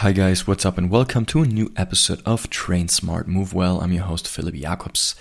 [0.00, 3.82] Hi guys, what's up and welcome to a new episode of Train Smart Move Well.
[3.82, 5.14] I'm your host Philip Jacobs.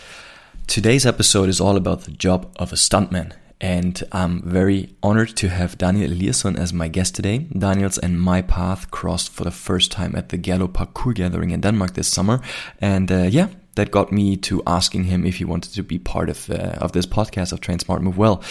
[0.68, 5.50] Today's episode is all about the job of a stuntman and I'm very honored to
[5.50, 7.40] have Daniel Eliasson as my guest today.
[7.52, 11.60] Daniel's and my path crossed for the first time at the Gerlev Parkour Gathering in
[11.60, 12.40] Denmark this summer
[12.80, 13.50] and uh, yeah,
[13.80, 16.92] that got me to asking him if he wanted to be part of uh, of
[16.92, 18.44] this podcast of Train Smart Move Well.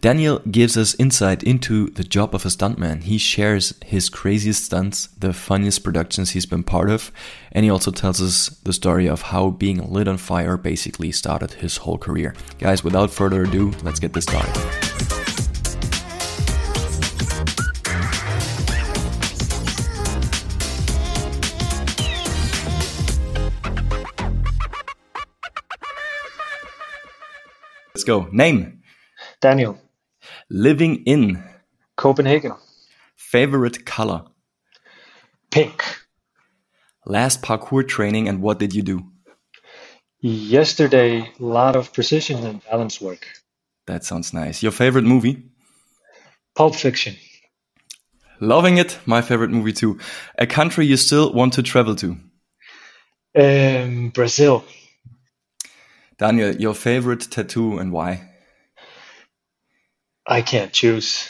[0.00, 3.02] Daniel gives us insight into the job of a stuntman.
[3.02, 7.10] He shares his craziest stunts, the funniest productions he's been part of,
[7.50, 11.54] and he also tells us the story of how being lit on fire basically started
[11.54, 12.34] his whole career.
[12.58, 14.85] Guys, without further ado, let's get this started.
[28.06, 28.28] Go.
[28.32, 28.82] Name?
[29.40, 29.78] Daniel.
[30.48, 31.42] Living in?
[31.96, 32.52] Copenhagen.
[33.16, 34.24] Favorite color?
[35.50, 35.82] Pink.
[37.04, 39.04] Last parkour training and what did you do?
[40.20, 43.26] Yesterday, a lot of precision and balance work.
[43.86, 44.62] That sounds nice.
[44.62, 45.44] Your favorite movie?
[46.54, 47.16] Pulp Fiction.
[48.40, 48.98] Loving it.
[49.06, 49.98] My favorite movie too.
[50.38, 52.16] A country you still want to travel to?
[53.38, 54.64] Um, Brazil.
[56.18, 58.30] Daniel, your favorite tattoo and why?
[60.26, 61.28] I can't choose.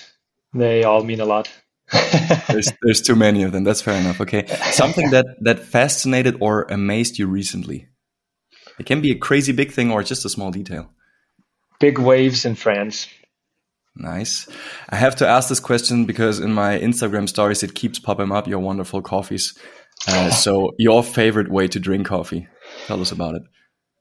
[0.55, 1.51] They all mean a lot.
[2.49, 3.65] there's, there's too many of them.
[3.65, 4.21] That's fair enough.
[4.21, 4.47] Okay.
[4.71, 7.89] Something that, that fascinated or amazed you recently.
[8.79, 10.91] It can be a crazy big thing or just a small detail.
[11.81, 13.09] Big waves in France.
[13.97, 14.49] Nice.
[14.89, 18.47] I have to ask this question because in my Instagram stories it keeps popping up
[18.47, 19.59] your wonderful coffees.
[20.07, 22.47] Uh, so, your favorite way to drink coffee?
[22.87, 23.43] Tell us about it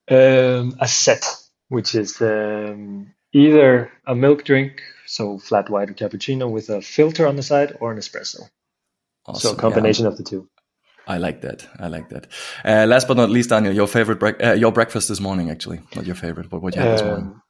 [0.09, 1.25] um, a set,
[1.70, 7.28] which is um, either a milk drink, so flat white or cappuccino with a filter
[7.28, 8.42] on the side, or an espresso.
[9.26, 9.50] Awesome.
[9.50, 10.11] So a combination yeah.
[10.11, 10.48] of the two.
[11.08, 11.67] I like that.
[11.80, 12.28] I like that.
[12.64, 15.81] Uh, last but not least, Daniel, your favorite bre- uh, your breakfast this morning, actually,
[15.95, 17.26] not your favorite, but what you had this morning.
[17.26, 17.42] Um,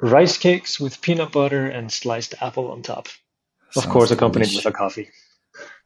[0.00, 3.08] rice cakes with peanut butter and sliced apple on top.
[3.70, 5.08] Sounds of course, accompanied with a coffee.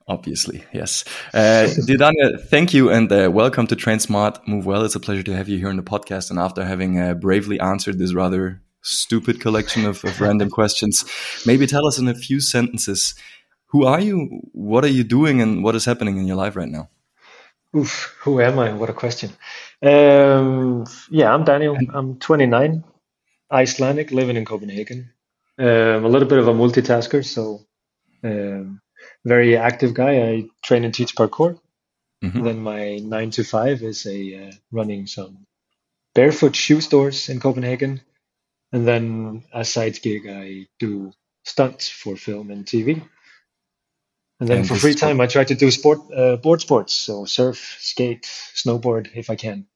[0.09, 1.05] Obviously, yes.
[1.33, 4.85] Uh, Daniel, thank you and uh, welcome to Train Smart Move Well.
[4.85, 6.31] It's a pleasure to have you here in the podcast.
[6.31, 11.05] And after having uh, bravely answered this rather stupid collection of, of random questions,
[11.47, 13.15] maybe tell us in a few sentences
[13.67, 16.69] who are you, what are you doing, and what is happening in your life right
[16.69, 16.91] now?
[17.75, 18.75] Oof, who am I?
[18.75, 19.31] What a question.
[19.83, 21.79] Um, yeah, I'm Daniel.
[21.95, 22.85] I'm 29,
[23.51, 25.11] Icelandic, living in Copenhagen.
[25.59, 27.65] Um, a little bit of a multitasker, so
[28.23, 28.82] um,
[29.25, 30.23] very active guy.
[30.23, 31.59] I train and teach parkour.
[32.23, 32.45] Mm-hmm.
[32.45, 35.47] Then my nine to five is a uh, running some
[36.15, 38.01] barefoot shoe stores in Copenhagen,
[38.73, 41.13] and then a side gig I do
[41.45, 43.03] stunts for film and TV.
[44.39, 47.25] And then and for free time, I try to do sport, uh, board sports, so
[47.25, 48.25] surf, skate,
[48.55, 49.67] snowboard if I can.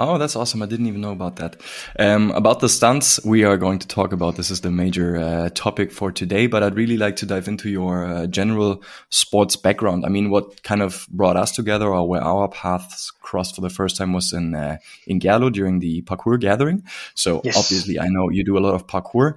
[0.00, 0.62] Oh, that's awesome.
[0.62, 1.60] I didn't even know about that.
[1.98, 4.36] Um, about the stunts, we are going to talk about.
[4.36, 7.68] This is the major uh, topic for today, but I'd really like to dive into
[7.68, 10.06] your uh, general sports background.
[10.06, 13.68] I mean, what kind of brought us together or where our paths crossed for the
[13.68, 16.82] first time was in, uh, in Gerlev during the parkour gathering.
[17.14, 17.58] So yes.
[17.58, 19.34] obviously I know you do a lot of parkour.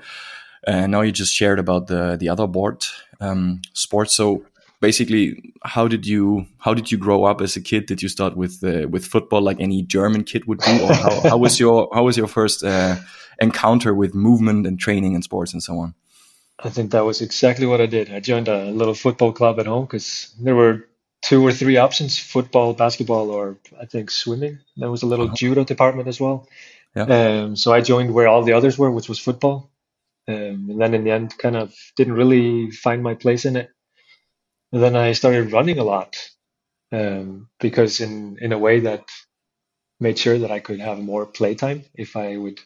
[0.65, 2.85] And now you just shared about the, the other board,
[3.19, 4.15] um, sports.
[4.15, 4.45] So
[4.83, 7.85] basically how did you how did you grow up as a kid?
[7.85, 10.75] Did you start with uh, with football like any german kid would do?
[10.83, 12.95] Or how, how was your how was your first uh,
[13.39, 15.95] encounter with movement and training and sports and so on?
[16.67, 18.11] I think that was exactly what i did.
[18.17, 20.75] I joined a little football club at home because there were
[21.21, 24.59] two or three options football basketball or i think swimming.
[24.75, 25.39] There was a little uh -huh.
[25.41, 26.37] judo department as well.
[26.95, 27.07] Yeah.
[27.17, 29.57] Um, so i joined where all the others were which was football.
[30.27, 33.69] Um, and then in the end kind of didn't really find my place in it
[34.73, 36.17] and then I started running a lot
[36.91, 39.05] um, because in in a way that
[39.99, 41.83] made sure that I could have more playtime.
[41.95, 42.59] If I would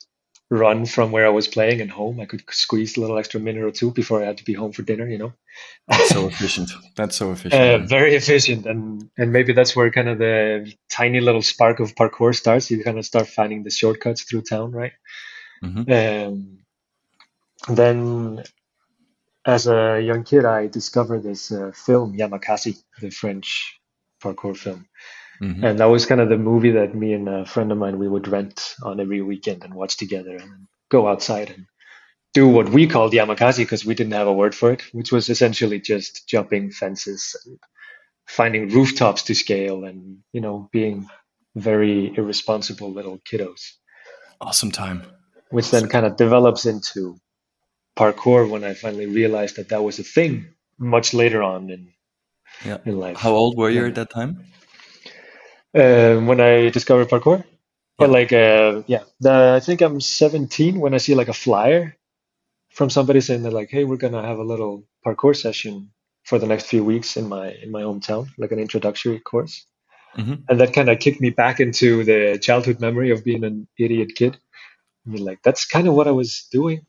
[0.50, 3.64] run from where I was playing and home, I could squeeze a little extra minute
[3.64, 5.08] or two before I had to be home for dinner.
[5.08, 5.34] You know,
[5.88, 6.72] that's so efficient.
[6.96, 7.62] That's so efficient.
[7.62, 11.94] Uh, very efficient, and and maybe that's where kind of the tiny little spark of
[11.94, 12.72] parkour starts.
[12.72, 14.94] You kind of start finding the shortcuts through town, right?
[15.62, 15.92] Mm-hmm.
[15.92, 16.58] Um,
[17.76, 18.44] then
[19.48, 23.80] as a young kid, I discovered this uh, film Yamakasi, the French
[24.22, 24.88] parkour film,
[25.42, 25.64] mm-hmm.
[25.64, 28.10] and that was kind of the movie that me and a friend of mine we
[28.10, 31.66] would rent on every weekend and watch together, and go outside and
[32.34, 35.30] do what we called Yamakasi because we didn't have a word for it, which was
[35.30, 37.58] essentially just jumping fences and
[38.28, 41.08] finding rooftops to scale, and you know being
[41.56, 43.62] very irresponsible little kiddos.
[44.42, 45.04] Awesome time.
[45.52, 47.18] Which then kind of develops into
[47.98, 51.94] parkour when I finally realized that that was a thing much later on in
[52.66, 52.78] yeah.
[52.86, 53.18] in life.
[53.18, 53.88] How old were you yeah.
[53.88, 54.46] at that time?
[55.76, 57.44] Um, when I discovered parkour, yeah.
[57.98, 61.96] but like, uh, yeah, the, I think I'm 17 when I see like a flyer
[62.72, 65.92] from somebody saying that like, hey, we're gonna have a little parkour session
[66.24, 69.66] for the next few weeks in my in my hometown, like an introductory course.
[70.18, 70.36] Mm-hmm.
[70.50, 74.14] And that kind of kicked me back into the childhood memory of being an idiot
[74.16, 74.38] kid.
[75.06, 76.87] I mean, like that's kind of what I was doing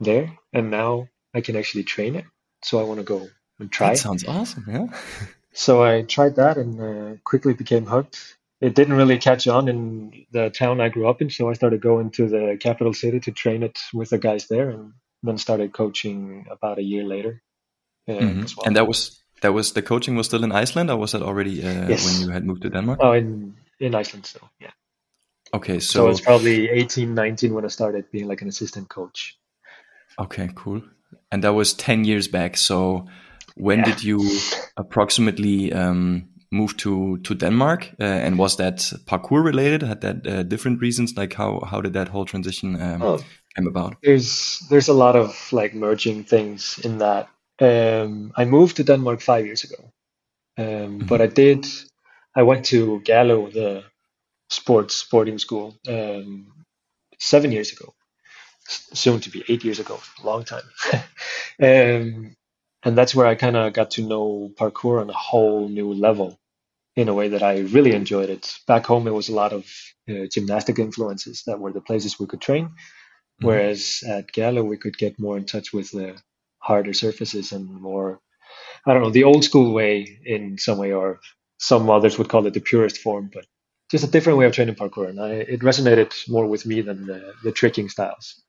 [0.00, 2.24] there, and now I can actually train it.
[2.64, 3.90] So I want to go and try.
[3.90, 4.86] That sounds awesome, yeah.
[5.52, 8.36] so I tried that and uh, quickly became hooked.
[8.60, 11.80] It didn't really catch on in the town I grew up in, so I started
[11.80, 14.92] going to the capital city to train it with the guys there, and
[15.22, 17.42] then started coaching about a year later.
[18.08, 18.40] Uh, mm-hmm.
[18.56, 18.66] well.
[18.66, 21.62] And that was that was the coaching was still in Iceland, or was that already
[21.62, 22.04] uh, yes.
[22.04, 22.98] when you had moved to Denmark?
[23.02, 24.72] Oh, in in Iceland still, yeah.
[25.52, 29.36] Okay, so, so it's probably 18, 19 when I started being like an assistant coach.
[30.18, 30.82] Okay, cool.
[31.32, 32.56] And that was 10 years back.
[32.56, 33.06] So
[33.54, 33.84] when yeah.
[33.84, 34.38] did you
[34.76, 37.90] approximately um, move to, to Denmark?
[38.00, 39.82] Uh, and was that parkour related?
[39.82, 41.16] Had that uh, different reasons?
[41.16, 43.18] Like how, how did that whole transition um, oh,
[43.56, 43.96] come about?
[44.02, 47.28] There's, there's a lot of like merging things in that.
[47.60, 49.92] Um, I moved to Denmark five years ago.
[50.58, 51.06] Um, mm-hmm.
[51.06, 51.66] But I did,
[52.34, 53.84] I went to Gerlev, the
[54.48, 56.52] sports sporting school, um,
[57.18, 57.94] seven years ago
[58.70, 60.62] soon to be eight years ago, a long time.
[61.62, 62.36] um,
[62.82, 66.38] and that's where I kind of got to know parkour on a whole new level
[66.96, 68.58] in a way that I really enjoyed it.
[68.66, 69.64] Back home, it was a lot of
[70.08, 72.66] uh, gymnastic influences that were the places we could train.
[72.66, 73.46] Mm-hmm.
[73.46, 76.16] Whereas at Gerlev, we could get more in touch with the
[76.58, 78.20] harder surfaces and more,
[78.86, 81.20] I don't know, the old school way in some way, or
[81.58, 83.46] some others would call it the purest form, but
[83.90, 85.08] just a different way of training parkour.
[85.08, 88.42] And I, it resonated more with me than the, the tricking styles.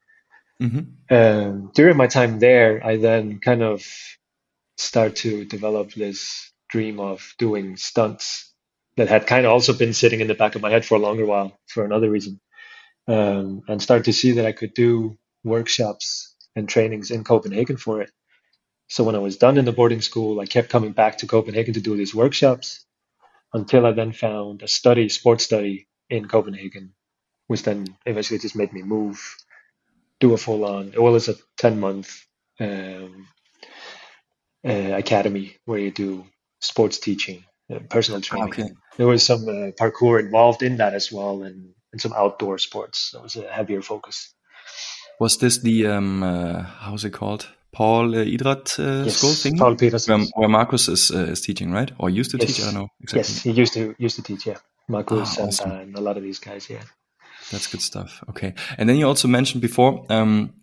[0.59, 1.15] Mm-hmm.
[1.15, 3.86] Um, during my time there, I then kind of
[4.77, 8.53] start to develop this dream of doing stunts
[8.98, 11.00] that had kind of also been sitting in the back of my head for a
[11.00, 12.39] longer while for another reason,
[13.07, 18.01] um, and start to see that I could do workshops and trainings in Copenhagen for
[18.01, 18.12] it.
[18.88, 21.75] So when I was done in the boarding school, I kept coming back to Copenhagen
[21.75, 22.86] to do these workshops
[23.53, 26.94] until I then found a study, sports study in Copenhagen,
[27.48, 29.38] which then eventually just made me move
[30.22, 32.26] do a full on, well, it's a 10 month
[32.60, 33.28] um,
[34.66, 36.26] uh, academy where you do
[36.62, 38.48] sports teaching, uh, personal training.
[38.50, 38.70] Okay.
[38.98, 43.10] There was some uh, parkour involved in that as well and, and some outdoor sports.
[43.12, 44.34] So it was a heavier focus.
[45.20, 47.48] Was this the, um, uh, how's it called?
[47.74, 49.58] Poul uh, Idrat uh, yes, school thing?
[49.58, 50.20] Poul Petersen.
[50.20, 51.92] Where, where Marcus is, uh, is teaching, right?
[51.98, 52.48] Or used to yes.
[52.48, 52.62] teach?
[52.62, 53.20] I don't know exactly.
[53.20, 54.58] Yes, he used to used to teach, yeah.
[54.90, 55.72] Marcus ah, awesome.
[55.72, 56.84] and, and a lot of these guys, yeah.
[57.51, 58.24] That's good stuff.
[58.30, 58.53] Okay.
[58.77, 60.53] And then you also mentioned before, um,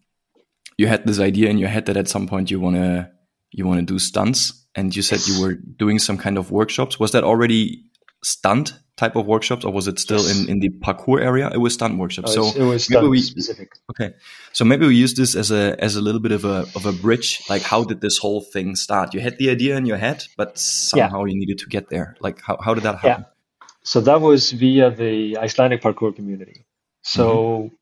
[0.77, 3.11] you had this idea in your head that at some point you want to,
[3.51, 6.99] you want to do stunts and you said you were doing some kind of workshops.
[7.01, 7.85] Was that already
[8.23, 10.39] stunt type of workshops or was it still yes.
[10.39, 11.51] in, in the parkour area?
[11.53, 12.37] It was stunt workshops.
[12.37, 13.73] Oh, so it was stunt we, specific.
[13.91, 14.15] Okay.
[14.53, 16.93] So maybe we use this as a, as a little bit of a, of a
[16.93, 17.43] bridge.
[17.49, 19.15] Like how did this whole thing start?
[19.15, 21.33] You had the idea in your head, but somehow yeah.
[21.33, 22.17] you needed to get there.
[22.21, 23.25] Like how, how did that happen?
[23.25, 23.67] Yeah.
[23.83, 26.67] So that was via the Icelandic parkour community.
[27.09, 27.75] So mm-hmm.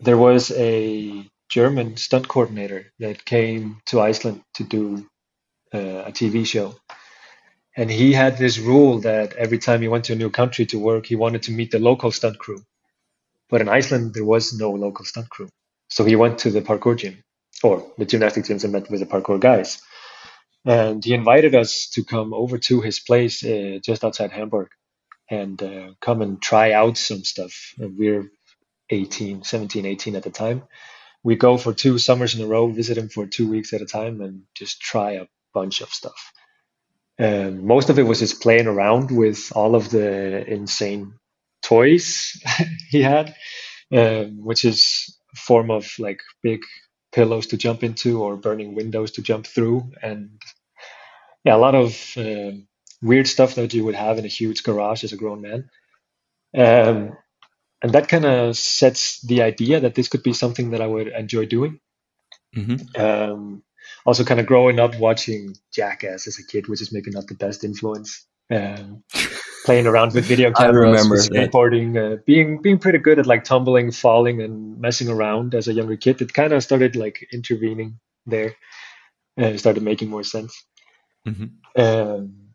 [0.00, 5.06] there was a German stunt coordinator that came to Iceland to do
[5.72, 6.74] uh, a TV show.
[7.76, 10.78] And he had this rule that every time he went to a new country to
[10.78, 12.60] work, he wanted to meet the local stunt crew.
[13.48, 15.48] But in Iceland, there was no local stunt crew.
[15.88, 17.22] So he went to the parkour gym
[17.62, 19.80] or the gymnastic gyms and met with the parkour guys.
[20.64, 24.68] And he invited us to come over to his place uh, just outside Hamburg
[25.30, 27.74] and uh, come and try out some stuff.
[27.78, 28.28] And we're
[28.90, 30.62] 18, 17, 18 at the time.
[31.22, 33.86] We go for two summers in a row, visit him for two weeks at a
[33.86, 36.32] time, and just try a bunch of stuff.
[37.18, 41.14] And most of it was just playing around with all of the insane
[41.62, 42.40] toys
[42.90, 43.34] he had,
[43.92, 46.60] um, which is a form of like big
[47.10, 50.40] pillows to jump into or burning windows to jump through, and
[51.44, 52.52] yeah, a lot of uh,
[53.02, 55.70] weird stuff that you would have in a huge garage as a grown man.
[56.56, 57.16] Um,
[57.82, 61.08] and that kind of sets the idea that this could be something that I would
[61.08, 61.80] enjoy doing.
[62.56, 63.00] Mm-hmm.
[63.00, 63.62] Um,
[64.04, 67.34] also, kind of growing up watching Jackass as a kid, which is maybe not the
[67.34, 68.26] best influence.
[68.50, 69.04] Um,
[69.64, 74.40] playing around with video cameras, skateboarding, uh, being being pretty good at like tumbling, falling,
[74.40, 76.22] and messing around as a younger kid.
[76.22, 78.54] It kind of started like intervening there,
[79.36, 80.64] and uh, started making more sense.
[81.26, 81.80] Mm-hmm.
[81.80, 82.48] Um,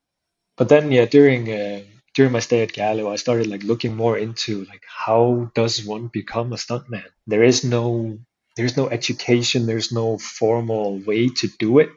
[0.58, 1.82] but then, yeah, during uh,
[2.14, 6.08] during my stay at Gerlev, I started like looking more into like how does one
[6.08, 7.06] become a stuntman?
[7.28, 8.20] There is no
[8.56, 11.90] there's no education, there's no formal way to do it.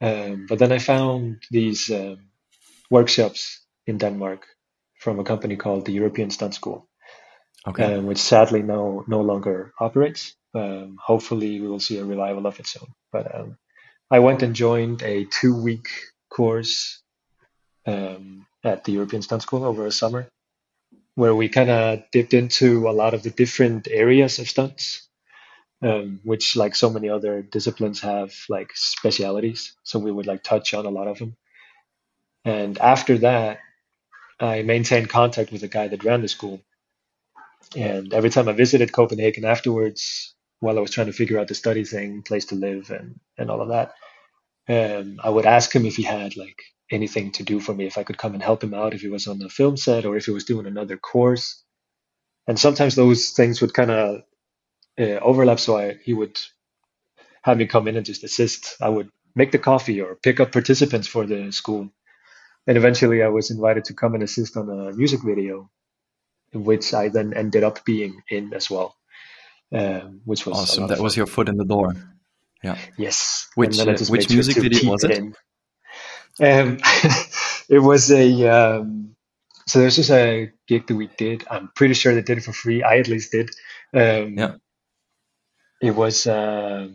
[0.00, 2.28] Um, but then I found these um,
[2.90, 4.46] workshops in Denmark
[4.98, 6.86] from a company called the European Stunt School,
[7.66, 7.94] okay.
[7.94, 10.34] um, which sadly no no longer operates.
[10.54, 12.88] Um, hopefully, we will see a revival of it soon.
[13.10, 13.56] But um,
[14.10, 15.88] I went and joined a two week
[16.28, 17.02] course
[17.86, 20.26] um, at the European Stunt School over a summer,
[21.14, 25.08] where we kind of dipped into a lot of the different areas of stunts,
[25.82, 29.76] um, which like so many other disciplines have like specialities.
[29.84, 31.36] So we would like touch on a lot of them.
[32.44, 33.60] And after that,
[34.40, 36.60] I maintained contact with the guy that ran the school.
[37.76, 41.54] And every time I visited Copenhagen afterwards, while I was trying to figure out the
[41.54, 43.94] study thing, place to live, and and all of that,
[44.68, 47.98] um, I would ask him if he had like anything to do for me, if
[47.98, 50.16] I could come and help him out, if he was on the film set or
[50.16, 51.62] if he was doing another course.
[52.46, 54.22] And sometimes those things would kind of
[54.98, 56.38] uh, overlap, so I he would
[57.42, 58.76] have me come in and just assist.
[58.80, 61.90] I would make the coffee or pick up participants for the school.
[62.66, 65.70] And eventually, I was invited to come and assist on a music video,
[66.52, 68.94] which I then ended up being in as well,
[69.72, 70.86] um, which was awesome.
[70.88, 71.94] That was your foot in the door.
[72.62, 72.78] Yeah.
[72.96, 73.48] Yes.
[73.54, 75.34] Which uh, which music video was it?
[76.40, 76.78] Um,
[77.68, 79.14] it was a um,
[79.66, 81.44] so this was a gig that we did.
[81.50, 82.82] I'm pretty sure they did it for free.
[82.82, 83.50] I at least did.
[83.92, 84.54] Um, yeah.
[85.80, 86.88] It was uh,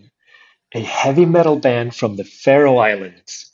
[0.73, 3.51] a heavy metal band from the Faroe Islands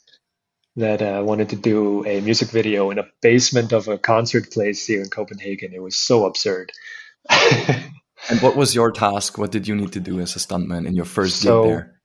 [0.76, 4.86] that uh, wanted to do a music video in a basement of a concert place
[4.86, 5.72] here in Copenhagen.
[5.72, 6.70] It was so absurd.
[7.30, 9.38] and what was your task?
[9.38, 11.95] What did you need to do as a stuntman in your first so, gig there?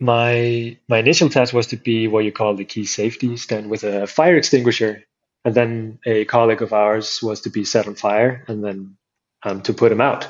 [0.00, 3.84] My my initial task was to be what you call the key safety, stand with
[3.84, 5.04] a fire extinguisher,
[5.44, 8.96] and then a colleague of ours was to be set on fire, and then
[9.42, 10.26] um, to put him out.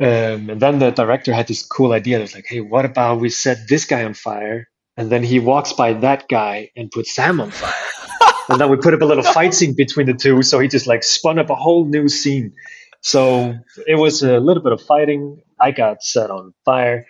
[0.00, 2.18] Um, and then the director had this cool idea.
[2.18, 5.40] It was like, hey, what about we set this guy on fire, and then he
[5.40, 7.74] walks by that guy and puts Sam on fire,
[8.48, 10.42] and then we put up a little fight scene between the two.
[10.42, 12.54] So he just like spun up a whole new scene.
[13.00, 13.54] So
[13.86, 15.42] it was a little bit of fighting.
[15.60, 17.06] I got set on fire,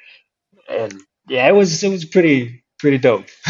[0.68, 0.94] and
[1.28, 3.24] yeah, it was it was pretty pretty dope.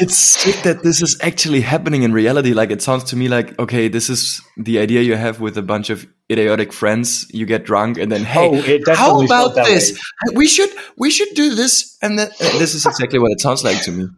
[0.00, 2.54] it's sick that this is actually happening in reality.
[2.54, 5.62] Like it sounds to me like okay, this is the idea you have with a
[5.62, 7.26] bunch of idiotic friends.
[7.30, 9.92] You get drunk and then hey, oh, how about this?
[9.92, 10.36] Way.
[10.36, 13.64] We should we should do this, and then uh, this is exactly what it sounds
[13.64, 14.08] like to me.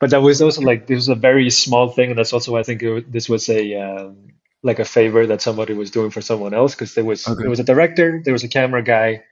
[0.00, 2.60] But that was also like this was a very small thing, and that's also why
[2.60, 3.74] I think it, this was a.
[3.74, 7.42] Um, like a favor that somebody was doing for someone else because there was okay.
[7.42, 9.22] there was a director, there was a camera guy,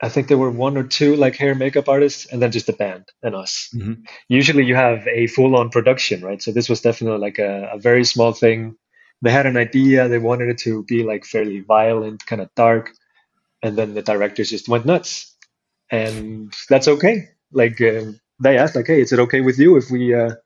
[0.00, 2.72] I think there were one or two like hair makeup artists, and then just the
[2.72, 3.68] band and us.
[3.74, 4.02] Mm-hmm.
[4.28, 6.40] Usually, you have a full-on production, right?
[6.40, 8.76] So this was definitely like a, a, very small thing.
[9.22, 12.92] They had an idea; they wanted it to be like fairly violent, kind of dark,
[13.60, 15.36] and then the directors just went nuts,
[15.90, 17.30] and that's okay.
[17.50, 20.36] Like uh, they asked, like, "Hey, is it okay with you if we uh,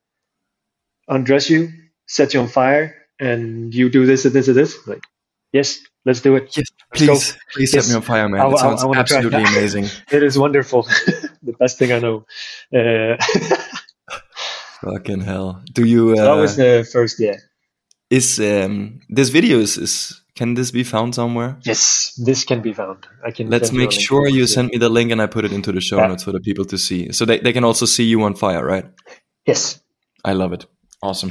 [1.09, 1.69] undress you,
[2.07, 5.05] set you on fire, and you do this and this and this?" Like,
[5.53, 6.57] yes, let's do it.
[6.57, 7.87] Yes, please, please yes.
[7.87, 8.41] set me on fire, man.
[8.41, 9.87] I, it sounds I, I absolutely amazing.
[10.11, 10.83] it is wonderful.
[11.43, 12.27] the best thing I know.
[12.75, 13.17] Uh,
[14.83, 15.63] Fucking hell!
[15.73, 16.13] Do you?
[16.13, 17.37] Uh, so that was the first yeah.
[18.11, 21.57] Is um, this video is, is can this be found somewhere?
[21.63, 23.07] Yes, this can be found.
[23.25, 23.49] I can.
[23.49, 25.99] Let's make sure you send me the link and I put it into the show
[25.99, 26.09] yeah.
[26.09, 28.65] notes for the people to see, so they, they can also see you on fire,
[28.65, 28.85] right?
[29.47, 29.81] Yes.
[30.25, 30.67] I love it.
[31.03, 31.31] Awesome.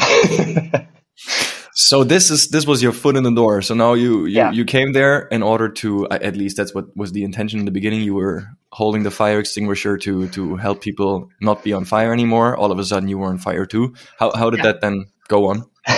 [1.91, 4.51] So this is this was your foot in the door so now you you, yeah.
[4.57, 7.75] you came there in order to at least that's what was the intention in the
[7.79, 12.13] beginning you were holding the fire extinguisher to to help people not be on fire
[12.13, 14.67] anymore all of a sudden you were on fire too how, how did yeah.
[14.67, 15.57] that then go on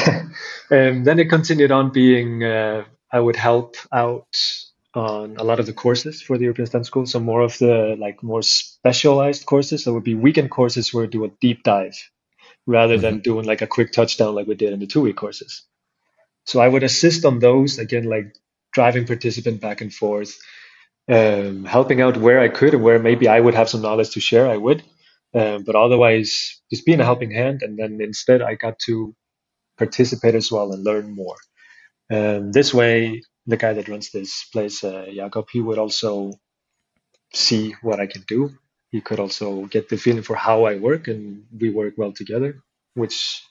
[0.71, 4.35] um, then it continued on being uh, i would help out
[4.95, 7.95] on a lot of the courses for the european stunt school so more of the
[7.99, 11.97] like more specialized courses so would be weekend courses where do a deep dive
[12.65, 13.21] rather than mm-hmm.
[13.21, 15.63] doing like a quick touchdown like we did in the two week courses.
[16.45, 18.35] So I would assist on those again, like
[18.73, 20.37] driving participant back and forth,
[21.09, 24.19] um, helping out where I could and where maybe I would have some knowledge to
[24.19, 24.83] share, I would.
[25.35, 27.63] Um, but otherwise, just being a helping hand.
[27.63, 29.15] And then instead, I got to
[29.77, 31.37] participate as well and learn more.
[32.11, 36.33] Um, this way, the guy that runs this place, uh, Jakob, he would also
[37.33, 38.51] see what I can do
[38.93, 42.61] he could also get the feeling for how I work and we work well together,
[42.93, 43.41] which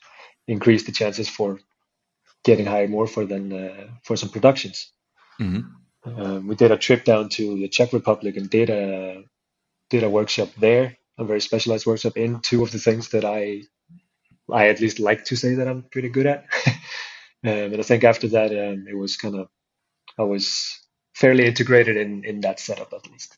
[0.47, 1.59] increased the chances for
[2.43, 4.91] getting hired more for than uh, for some productions.
[5.39, 6.21] Mm-hmm.
[6.21, 9.23] Um, we did a trip down to the Czech Republic and did a
[9.89, 13.63] did a workshop there, a very specialized workshop in two of the things that I
[14.51, 16.45] I at least like to say that I'm pretty good at.
[16.67, 19.47] um, and I think after that, um, it was kind of
[20.17, 20.79] I was
[21.15, 23.37] fairly integrated in in that setup at least.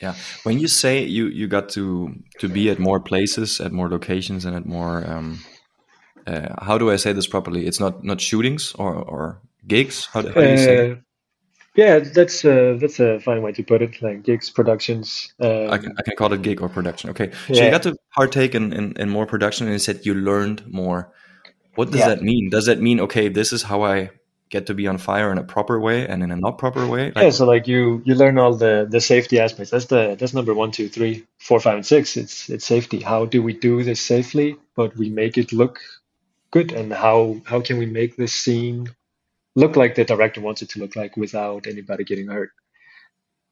[0.00, 0.14] Yeah.
[0.42, 4.44] When you say you you got to to be at more places, at more locations,
[4.44, 5.38] and at more um,
[6.26, 7.66] uh, how do I say this properly?
[7.66, 10.06] It's not not shootings or or gigs.
[10.06, 10.90] How, how do you say?
[10.92, 10.96] Uh,
[11.74, 14.02] yeah, that's a, that's a fine way to put it.
[14.02, 15.32] Like gigs, productions.
[15.40, 17.10] Um, I, can, I can call it gig or production.
[17.10, 17.64] Okay, so yeah.
[17.64, 21.12] you got to partake in, in, in more production, and you said you learned more.
[21.74, 22.08] What does yeah.
[22.08, 22.50] that mean?
[22.50, 23.28] Does that mean okay?
[23.28, 24.10] This is how I
[24.50, 27.06] get to be on fire in a proper way and in a not proper way?
[27.06, 29.70] Like, yeah, so like you you learn all the the safety aspects.
[29.70, 32.18] That's the that's number one, two, three, four, five, and six.
[32.18, 33.00] It's it's safety.
[33.00, 35.80] How do we do this safely, but we make it look
[36.52, 36.72] good?
[36.72, 38.88] And how how can we make this scene
[39.54, 42.50] look like the director wants it to look like without anybody getting hurt.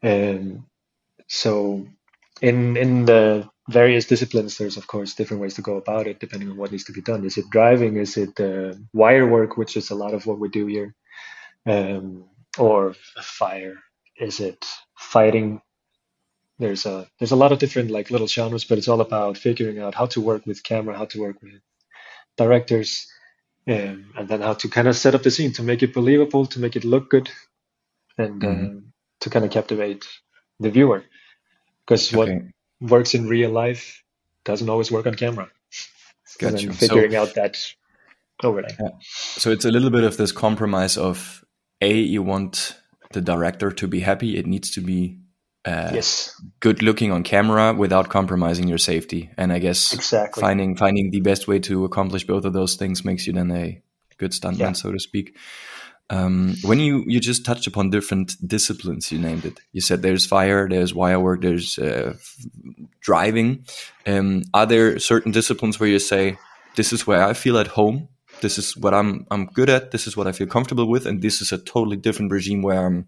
[0.03, 0.65] And
[1.29, 1.87] so
[2.41, 6.51] in in the various disciplines, there's of course different ways to go about it depending
[6.51, 7.25] on what needs to be done.
[7.25, 7.97] Is it driving?
[7.97, 10.95] Is it uh, wire work, which is a lot of what we do here,
[11.67, 12.25] um,
[12.59, 13.77] or fire?
[14.17, 14.65] Is it
[14.99, 15.61] fighting?
[16.59, 19.79] There's a there's a lot of different like little genres, but it's all about figuring
[19.79, 21.61] out how to work with camera, how to work with
[22.37, 23.07] directors,
[23.69, 26.47] um, and then how to kind of set up the scene to make it believable,
[26.47, 27.31] to make it look good,
[28.19, 28.77] and mm-hmm.
[28.79, 28.81] uh,
[29.21, 30.07] to kind of captivate
[30.59, 31.05] the viewer.
[31.87, 32.17] Because okay.
[32.81, 34.03] what works in real life
[34.45, 35.51] doesn't always work on camera.
[36.39, 36.73] Got you.
[36.73, 37.59] Figuring so, out that
[38.43, 38.75] overlay.
[38.79, 38.91] Yeah.
[39.03, 41.45] So it's a little bit of this compromise of
[41.81, 42.77] a you want
[43.13, 44.37] the director to be happy.
[44.37, 45.19] It needs to be
[45.65, 46.41] uh, yes.
[46.61, 49.31] good looking on camera without compromising your safety.
[49.37, 50.41] And I guess exactly.
[50.41, 53.83] finding finding the best way to accomplish both of those things makes you then a
[54.19, 54.73] good stuntman, yeah.
[54.73, 55.37] so to speak.
[56.09, 59.61] Um, when you you just touched upon different disciplines, you named it.
[59.73, 62.15] You said there's fire, there's wire work, there's uh,
[63.01, 63.65] driving.
[64.07, 66.37] Um, are there certain disciplines where you say
[66.75, 68.09] this is where I feel at home?
[68.41, 69.93] This is what I'm I'm good at.
[69.93, 72.87] This is what I feel comfortable with, and this is a totally different regime where
[72.87, 73.07] I'm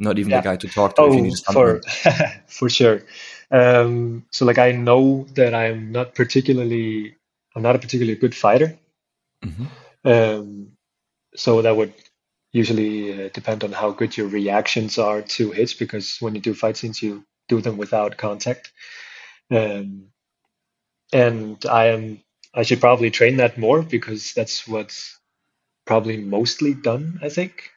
[0.00, 0.40] not even yeah.
[0.40, 1.80] the guy to talk to oh, if you need for
[2.46, 3.02] for sure.
[3.50, 7.16] Um, so like I know that I'm not particularly
[7.54, 8.78] I'm not a particularly good fighter.
[9.44, 9.66] Mm-hmm.
[10.04, 10.72] Um,
[11.36, 11.92] so that would
[12.52, 16.54] usually uh, depend on how good your reactions are to hits because when you do
[16.54, 18.72] fight scenes you do them without contact.
[19.50, 20.06] Um,
[21.12, 22.22] and I am
[22.54, 25.18] I should probably train that more because that's what's
[25.86, 27.70] probably mostly done, I think.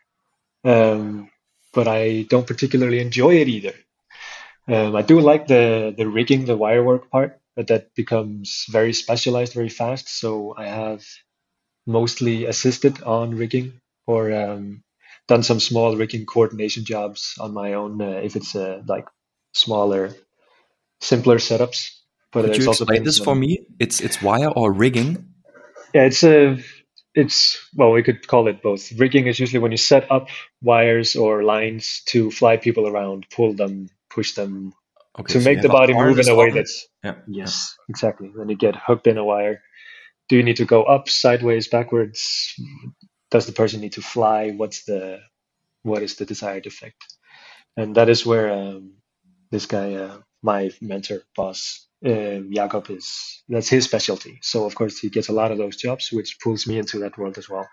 [0.63, 1.29] Um,
[1.73, 3.73] but I don't particularly enjoy it either.
[4.67, 8.93] Um, I do like the the rigging, the wire work part, but that becomes very
[8.93, 10.07] specialized very fast.
[10.07, 11.03] So I have
[11.85, 14.83] mostly assisted on rigging or um,
[15.27, 19.05] done some small rigging coordination jobs on my own uh, if it's uh, like
[19.53, 20.15] smaller,
[21.01, 21.89] simpler setups.
[22.31, 23.65] But Could you explain this for me?
[23.79, 25.33] It's it's wire or rigging.
[25.93, 26.57] Yeah, it's a
[27.15, 28.91] it's well, we could call it both.
[28.93, 30.29] Rigging is usually when you set up
[30.61, 34.73] wires or lines to fly people around, pull them, push them,
[35.19, 37.15] okay, to so make the body move in a way that's yeah.
[37.27, 37.85] yes, yeah.
[37.89, 38.31] exactly.
[38.35, 39.61] Then you get hooked in a wire.
[40.29, 42.55] Do you need to go up, sideways, backwards?
[43.29, 44.51] Does the person need to fly?
[44.51, 45.19] What's the
[45.83, 47.03] what is the desired effect?
[47.75, 48.93] And that is where um,
[49.51, 54.39] this guy, uh, my mentor, boss, uh, Jakob is that's his specialty.
[54.41, 57.17] So of course he gets a lot of those jobs, which pulls me into that
[57.17, 57.67] world as well.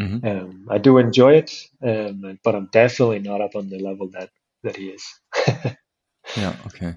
[0.00, 0.26] Mm-hmm.
[0.26, 1.52] Um, I do enjoy it,
[1.86, 4.30] um, but I'm definitely not up on the level that
[4.62, 5.04] that he is.
[6.36, 6.54] yeah.
[6.66, 6.94] Okay.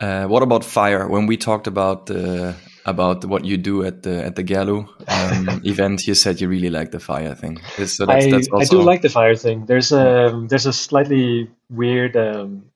[0.00, 1.08] Uh, what about fire?
[1.08, 2.52] When we talked about uh,
[2.86, 6.70] about what you do at the at the Gerlev um, event, you said you really
[6.70, 7.60] like the fire thing.
[7.84, 8.76] So that's, I, that's also...
[8.76, 9.66] I do like the fire thing.
[9.66, 12.70] There's a um, there's a slightly weird um,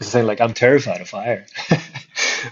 [0.00, 1.46] saying like I'm terrified of fire.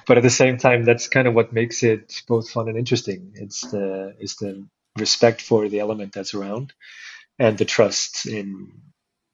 [0.06, 3.32] but at the same time, that's kind of what makes it both fun and interesting.
[3.34, 4.66] It's the it's the
[4.98, 6.72] respect for the element that's around,
[7.38, 8.72] and the trust in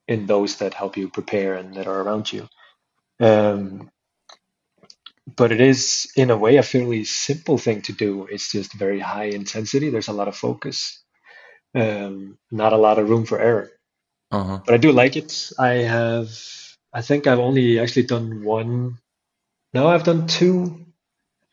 [0.09, 2.49] in those that help you prepare and that are around you.
[3.21, 3.91] Um,
[5.35, 8.27] but it is in a way a fairly simple thing to do.
[8.31, 9.91] It's just very high intensity.
[9.91, 11.03] There's a lot of focus,
[11.75, 13.71] um, not a lot of room for error.
[14.31, 14.61] Uh-huh.
[14.65, 15.51] But I do like it.
[15.59, 16.31] I have,
[16.93, 18.99] I think I've only actually done one
[19.73, 20.87] now I've done two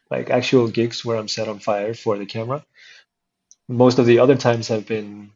[0.10, 2.64] like actual gigs where I'm set on fire for the camera.
[3.68, 5.32] Most of the other times have been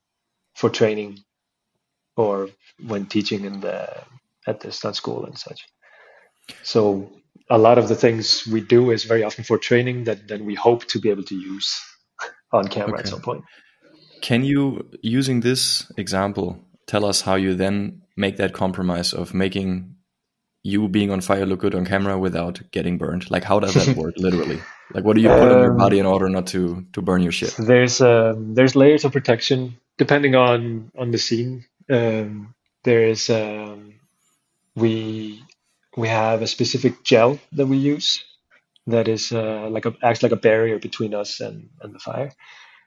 [0.54, 1.20] for training
[2.16, 2.50] or
[2.86, 4.04] when teaching in the
[4.46, 5.68] at the stunt school and such.
[6.64, 7.12] So
[7.50, 10.56] a lot of the things we do is very often for training that then we
[10.56, 11.70] hope to be able to use
[12.52, 13.02] on camera okay.
[13.02, 13.44] at some point.
[14.22, 19.97] Can you, using this example, tell us how you then make that compromise of making
[20.68, 23.32] you being on fire look good on camera without getting burned?
[23.32, 24.60] Like, how does that work literally?
[24.94, 27.22] Like, what do you put um, on your body in order not to to burn
[27.22, 27.56] your shit?
[27.58, 31.66] There's um, there's layers of protection depending on on the scene.
[31.90, 32.54] Um,
[32.84, 33.94] there is um,
[34.76, 35.42] we
[35.96, 38.24] we have a specific gel that we use
[38.88, 42.32] that is uh, like a, acts like a barrier between us and, and the fire.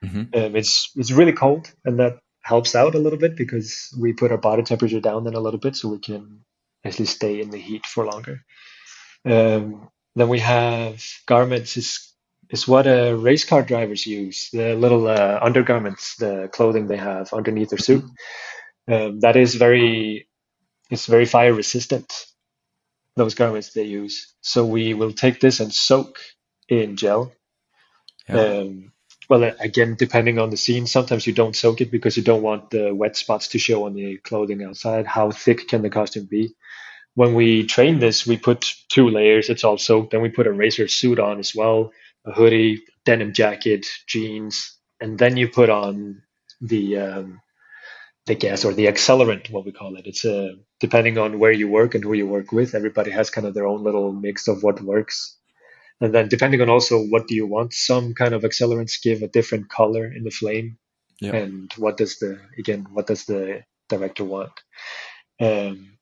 [0.05, 0.35] Mm-hmm.
[0.35, 4.31] Um, it's it's really cold, and that helps out a little bit because we put
[4.33, 6.41] our body temperature down then a little bit, so we can
[6.85, 8.41] actually stay in the heat for longer.
[9.25, 12.13] Um, then we have garments is
[12.51, 17.33] is what uh, race car drivers use the little uh, undergarments, the clothing they have
[17.33, 18.05] underneath their suit.
[18.89, 20.29] Um, that is very
[20.91, 22.13] it's very fire resistant.
[23.17, 24.35] Those garments they use.
[24.41, 26.19] So we will take this and soak
[26.69, 27.33] in gel.
[28.29, 28.41] Yeah.
[28.41, 28.93] Um,
[29.31, 32.71] well, again, depending on the scene, sometimes you don't soak it because you don't want
[32.71, 35.07] the wet spots to show on the clothing outside.
[35.07, 36.57] How thick can the costume be?
[37.15, 39.51] When we train this, we put two layers.
[39.51, 40.13] It's all soaked.
[40.13, 41.93] Then we put a racer suit on as well,
[42.27, 46.23] a hoodie, denim jacket, jeans, and then you put on
[46.61, 47.41] the um,
[48.27, 50.07] the gas or the accelerant, what we call it.
[50.07, 52.75] It's a depending on where you work and who you work with.
[52.75, 55.37] Everybody has kind of their own little mix of what works.
[56.01, 59.29] And then depending on also what do you want, some kind of accelerants give a
[59.29, 60.79] different color in the flame.
[61.21, 61.37] Yeah.
[61.37, 64.53] And what does the again, what does the director want?
[65.39, 65.99] Um,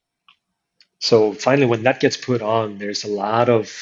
[1.01, 3.73] so finally, when that gets put on, there's a lot of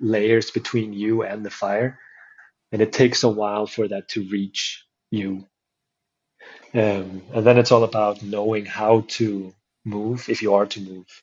[0.00, 1.98] layers between you and the fire,
[2.72, 5.46] and it takes a while for that to reach you.
[6.72, 11.22] Um, and then it's all about knowing how to move if you are to move.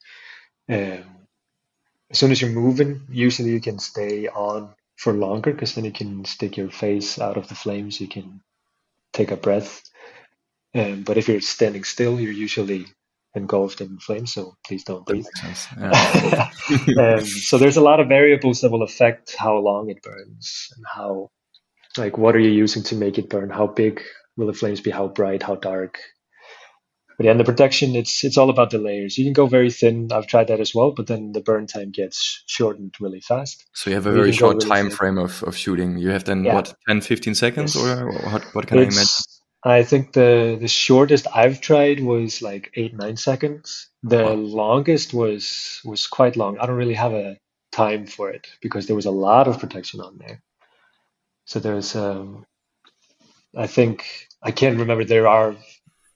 [0.69, 1.20] Um,
[2.11, 5.91] as soon as you're moving, usually you can stay on for longer because then you
[5.91, 7.99] can stick your face out of the flames.
[7.99, 8.41] You can
[9.13, 9.81] take a breath.
[10.75, 12.85] Um, but if you're standing still, you're usually
[13.33, 14.33] engulfed in flames.
[14.33, 15.25] So please don't breathe.
[15.77, 17.15] Yeah.
[17.15, 20.85] um, so there's a lot of variables that will affect how long it burns and
[20.85, 21.29] how,
[21.97, 23.49] like, what are you using to make it burn?
[23.49, 24.01] How big
[24.37, 24.91] will the flames be?
[24.91, 25.43] How bright?
[25.43, 25.99] How dark?
[27.21, 29.15] But yeah, in the protection, it's it's all about the layers.
[29.15, 30.11] You can go very thin.
[30.11, 33.63] I've tried that as well, but then the burn time gets shortened really fast.
[33.75, 34.97] So you have a very short really time thin.
[34.97, 35.99] frame of, of shooting.
[35.99, 36.55] You have then yeah.
[36.55, 37.85] what 10, 15 seconds, yes.
[37.85, 38.43] or what?
[38.55, 39.23] What can it's, I imagine?
[39.63, 43.91] I think the the shortest I've tried was like eight nine seconds.
[44.01, 44.33] The wow.
[44.33, 46.57] longest was was quite long.
[46.57, 47.37] I don't really have a
[47.71, 50.41] time for it because there was a lot of protection on there.
[51.45, 52.47] So there's um,
[53.55, 55.05] I think I can't remember.
[55.05, 55.55] There are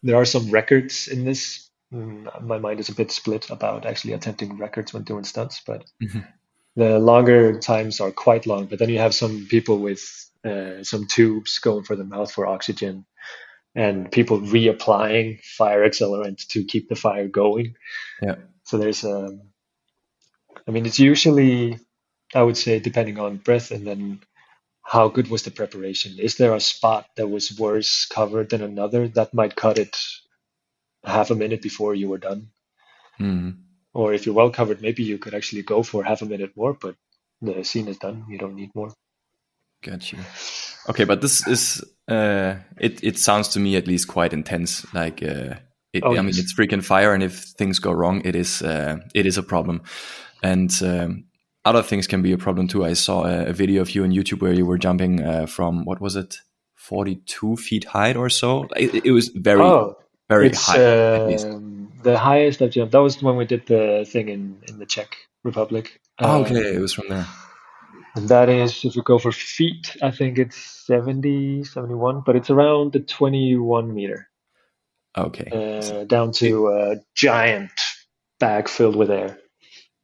[0.05, 1.69] there are some records in this.
[1.91, 5.83] Mm, my mind is a bit split about actually attempting records when doing stunts, but
[6.01, 6.19] mm-hmm.
[6.75, 8.67] the longer times are quite long.
[8.67, 10.01] But then you have some people with
[10.43, 13.05] uh, some tubes going for the mouth for oxygen,
[13.73, 17.75] and people reapplying fire accelerant to keep the fire going.
[18.21, 18.35] Yeah.
[18.63, 19.41] So there's a, um,
[20.67, 21.79] I mean, it's usually,
[22.33, 24.21] I would say, depending on breath and then
[24.86, 26.19] how good was the preparation?
[26.19, 29.98] Is there a spot that was worse covered than another that might cut it
[31.04, 32.50] half a minute before you were done?
[33.19, 33.58] Mm.
[33.95, 36.74] Or if you're well covered, maybe you could actually go for half a minute more,
[36.74, 36.95] but
[37.41, 38.26] the scene is done.
[38.30, 38.93] You don't need more.
[39.82, 40.17] Gotcha.
[40.88, 43.04] Okay, but this is uh, it.
[43.04, 44.86] It sounds to me at least quite intense.
[44.93, 45.56] Like uh,
[45.93, 48.98] it, oh, I mean, it's freaking fire, and if things go wrong, it is uh,
[49.13, 49.82] it is a problem.
[50.43, 51.26] And um,
[51.65, 52.86] other things can be a problem too.
[52.86, 55.84] I saw a, a video of you on YouTube where you were jumping uh, from
[55.84, 56.38] what was it,
[56.75, 58.67] forty-two feet height or so.
[58.75, 59.97] It, it was very, oh,
[60.30, 60.80] very high.
[60.80, 61.60] Uh,
[62.04, 62.91] the highest I've jumped.
[62.91, 65.99] That was when we did the thing in in the Czech Republic.
[66.19, 67.28] Oh, okay, um, it was from there.
[68.15, 72.49] And that is, if we go for feet, I think it's 70, 71, but it's
[72.49, 74.30] around the 21 meter.
[75.17, 75.49] Okay.
[75.51, 77.71] Uh, down to a giant
[78.39, 79.38] bag filled with air.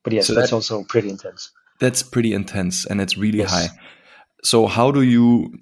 [0.04, 1.52] But yes, so that's that, also pretty intense.
[1.80, 3.52] That's pretty intense and it's really yes.
[3.52, 3.80] high.
[4.44, 5.58] So how do you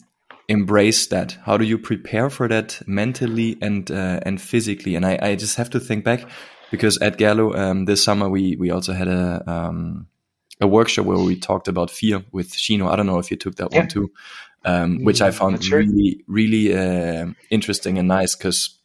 [0.48, 1.38] embrace that?
[1.46, 4.96] How do you prepare for that mentally and uh, and physically?
[4.96, 6.28] And I, I just have to think back
[6.72, 10.08] because at Gerlev um, this summer we we also had a um,
[10.62, 12.90] a workshop where we talked about fear with Shino.
[12.90, 13.80] I don't know if you took that yeah.
[13.80, 14.12] one too,
[14.66, 15.80] um, which I mm, found sure.
[15.80, 18.78] really really uh, interesting and nice because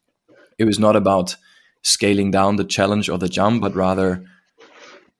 [0.58, 1.36] it was not about
[1.82, 4.24] scaling down the challenge or the jump, but rather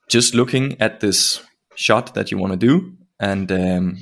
[0.09, 1.43] just looking at this
[1.77, 3.99] shot that you want to do and um,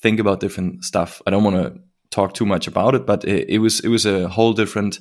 [0.00, 1.22] think about different stuff.
[1.26, 4.06] I don't want to talk too much about it, but it, it was it was
[4.06, 5.00] a whole different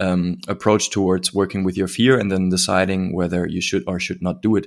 [0.00, 4.22] um, approach towards working with your fear and then deciding whether you should or should
[4.22, 4.66] not do it.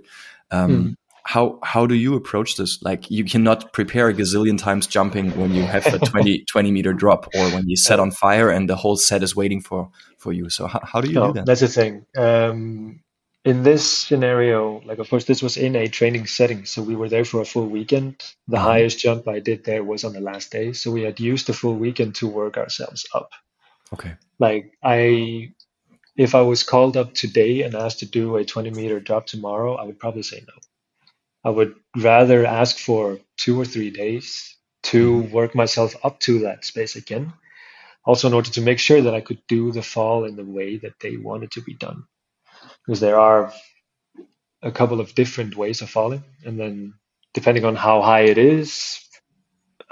[0.52, 0.96] Um, mm.
[1.26, 2.82] How how do you approach this?
[2.82, 6.94] Like you cannot prepare a gazillion times jumping when you have a 20, 20 meter
[6.94, 10.34] drop or when you set on fire and the whole set is waiting for for
[10.34, 10.50] you.
[10.50, 11.46] So how, how do you no, do that?
[11.46, 12.06] That's the thing.
[12.18, 13.02] Um,
[13.46, 17.10] in this scenario, like of course this was in a training setting, so we were
[17.10, 18.22] there for a full weekend.
[18.48, 18.66] The mm-hmm.
[18.66, 21.54] highest jump I did there was on the last day, so we had used the
[21.54, 23.32] full weekend to work ourselves up.
[23.94, 24.14] Okay.
[24.40, 25.54] Like I,
[26.18, 29.76] if I was called up today and asked to do a 20 meter drop tomorrow,
[29.76, 30.54] I would probably say no.
[31.44, 36.66] I would rather ask for two or three days to work myself up to that
[36.66, 37.34] space again.
[38.06, 40.78] Also, in order to make sure that I could do the fall in the way
[40.78, 42.06] that they wanted to be done,
[42.86, 43.54] because there are
[44.62, 46.94] a couple of different ways of falling, and then
[47.34, 49.00] depending on how high it is,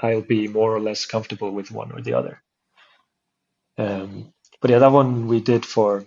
[0.00, 2.42] I'll be more or less comfortable with one or the other.
[3.76, 6.04] Um, but yeah, that one we did for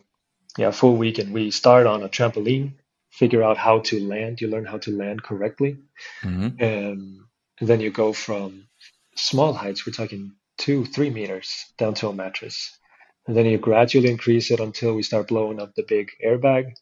[0.57, 2.73] yeah a full week, and we start on a trampoline,
[3.09, 4.41] figure out how to land.
[4.41, 5.77] You learn how to land correctly,
[6.21, 6.63] mm-hmm.
[6.63, 8.67] um, and then you go from
[9.15, 9.85] small heights.
[9.85, 12.77] We're talking two, three meters down to a mattress,
[13.27, 16.73] and then you gradually increase it until we start blowing up the big airbag,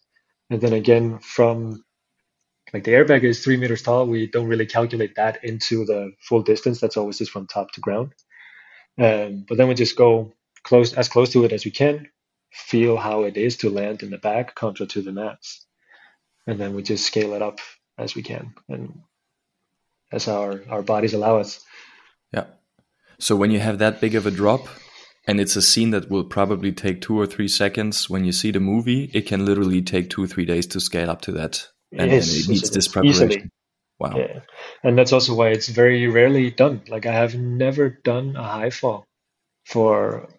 [0.50, 1.84] and then again from
[2.74, 4.06] like the airbag is three meters tall.
[4.06, 6.80] We don't really calculate that into the full distance.
[6.80, 8.14] That's always just from top to ground.
[8.98, 12.10] Um, but then we just go close as close to it as we can,
[12.52, 15.66] feel how it is to land in the back contra to the mats,
[16.48, 17.60] and then we just scale it up
[17.98, 19.02] as we can and
[20.12, 21.64] as our our bodies allow us.
[22.34, 22.46] Yeah.
[23.20, 24.68] So when you have that big of a drop,
[25.30, 28.50] and it's a scene that will probably take two or three seconds when you see
[28.50, 31.68] the movie, it can literally take two or three days to scale up to that,
[31.92, 33.32] and, yes, and it needs this preparation.
[33.32, 33.50] Easily.
[34.00, 34.18] Wow.
[34.18, 34.40] Yeah.
[34.84, 36.82] And that's also why it's very rarely done.
[36.88, 39.06] Like I have never done a high fall
[39.66, 40.30] for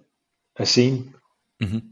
[0.56, 1.14] a scene.
[1.62, 1.86] Mm-hmm.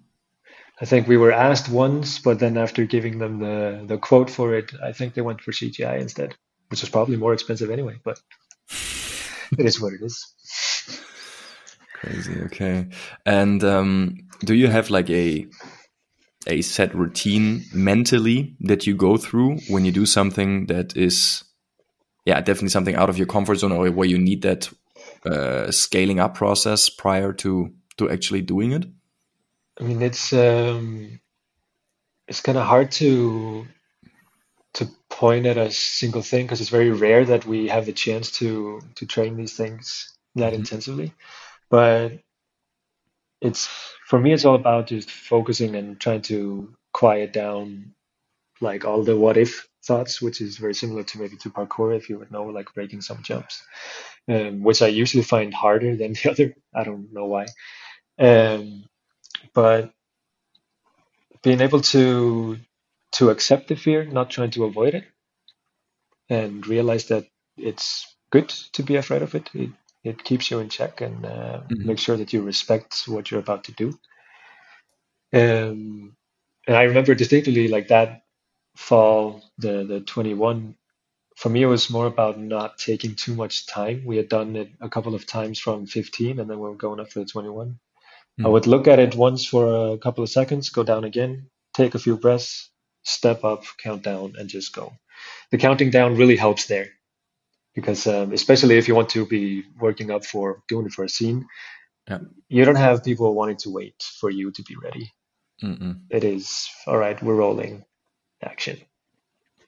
[0.80, 4.56] I think we were asked once, but then after giving them the, the quote for
[4.56, 6.34] it, I think they went for CGI instead,
[6.68, 8.18] which was probably more expensive anyway, but
[9.56, 10.34] it is what it is.
[12.00, 12.40] Crazy.
[12.42, 12.86] Okay.
[13.26, 15.46] And um, do you have like a
[16.46, 21.44] a set routine mentally that you go through when you do something that is,
[22.24, 24.70] yeah, definitely something out of your comfort zone or where you need that
[25.26, 28.86] uh, scaling up process prior to to actually doing it?
[29.80, 31.20] I mean, it's um,
[32.28, 33.66] it's kind of hard to
[34.74, 38.30] to point at a single thing because it's very rare that we have the chance
[38.38, 40.60] to to train these things that mm-hmm.
[40.60, 41.12] intensively.
[41.70, 42.20] But
[43.40, 43.68] it's
[44.06, 47.94] for me, it's all about just focusing and trying to quiet down
[48.60, 52.08] like all the what if thoughts, which is very similar to maybe to parkour if
[52.10, 53.62] you would know, like breaking some jumps,
[54.28, 56.54] um, which I usually find harder than the other.
[56.74, 57.46] I don't know why.
[58.18, 58.84] Um,
[59.54, 59.92] but
[61.42, 62.58] being able to
[63.12, 65.04] to accept the fear, not trying to avoid it,
[66.28, 67.24] and realize that
[67.56, 69.50] it's good to be afraid of it.
[69.54, 69.70] It
[70.08, 71.86] it keeps you in check and uh, mm-hmm.
[71.86, 73.98] make sure that you respect what you're about to do.
[75.32, 76.16] Um,
[76.66, 78.22] and I remember distinctly like that
[78.76, 80.74] fall, the the 21.
[81.36, 84.04] For me, it was more about not taking too much time.
[84.04, 86.98] We had done it a couple of times from 15, and then we were going
[86.98, 87.78] up for the 21.
[88.40, 88.46] Mm.
[88.46, 91.94] I would look at it once for a couple of seconds, go down again, take
[91.94, 92.70] a few breaths,
[93.04, 94.92] step up, count down, and just go.
[95.52, 96.88] The counting down really helps there
[97.78, 101.08] because um, especially if you want to be working up for doing it for a
[101.08, 101.46] scene,
[102.08, 102.18] yeah.
[102.48, 105.12] you don't have people wanting to wait for you to be ready.
[106.10, 107.20] It is all right.
[107.22, 107.84] We're rolling.
[108.42, 108.78] Action.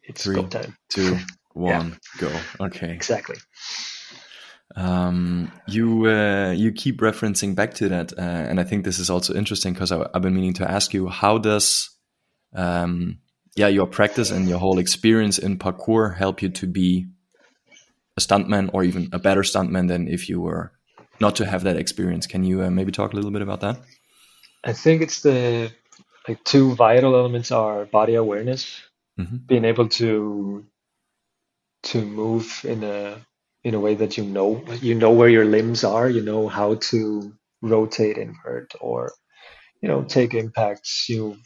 [0.02, 0.76] It's Three, go time.
[0.88, 1.18] Two,
[1.52, 1.96] one, yeah.
[2.18, 2.64] go.
[2.66, 2.92] Okay.
[2.92, 3.36] Exactly.
[4.74, 9.10] Um, you uh, you keep referencing back to that, uh, and I think this is
[9.10, 11.90] also interesting because I've been meaning to ask you how does
[12.54, 13.18] um,
[13.56, 17.06] yeah your practice and your whole experience in parkour help you to be
[18.16, 20.72] a stuntman or even a better stuntman than if you were
[21.20, 22.26] not to have that experience.
[22.26, 23.78] Can you uh, maybe talk a little bit about that?
[24.64, 25.70] I think it's the
[26.28, 28.80] like two vital elements are body awareness,
[29.18, 29.36] mm-hmm.
[29.46, 30.66] being able to
[31.82, 33.16] to move in a
[33.64, 36.74] in a way that you know you know where your limbs are you know how
[36.76, 39.12] to rotate invert or
[39.80, 41.40] you know take impacts you've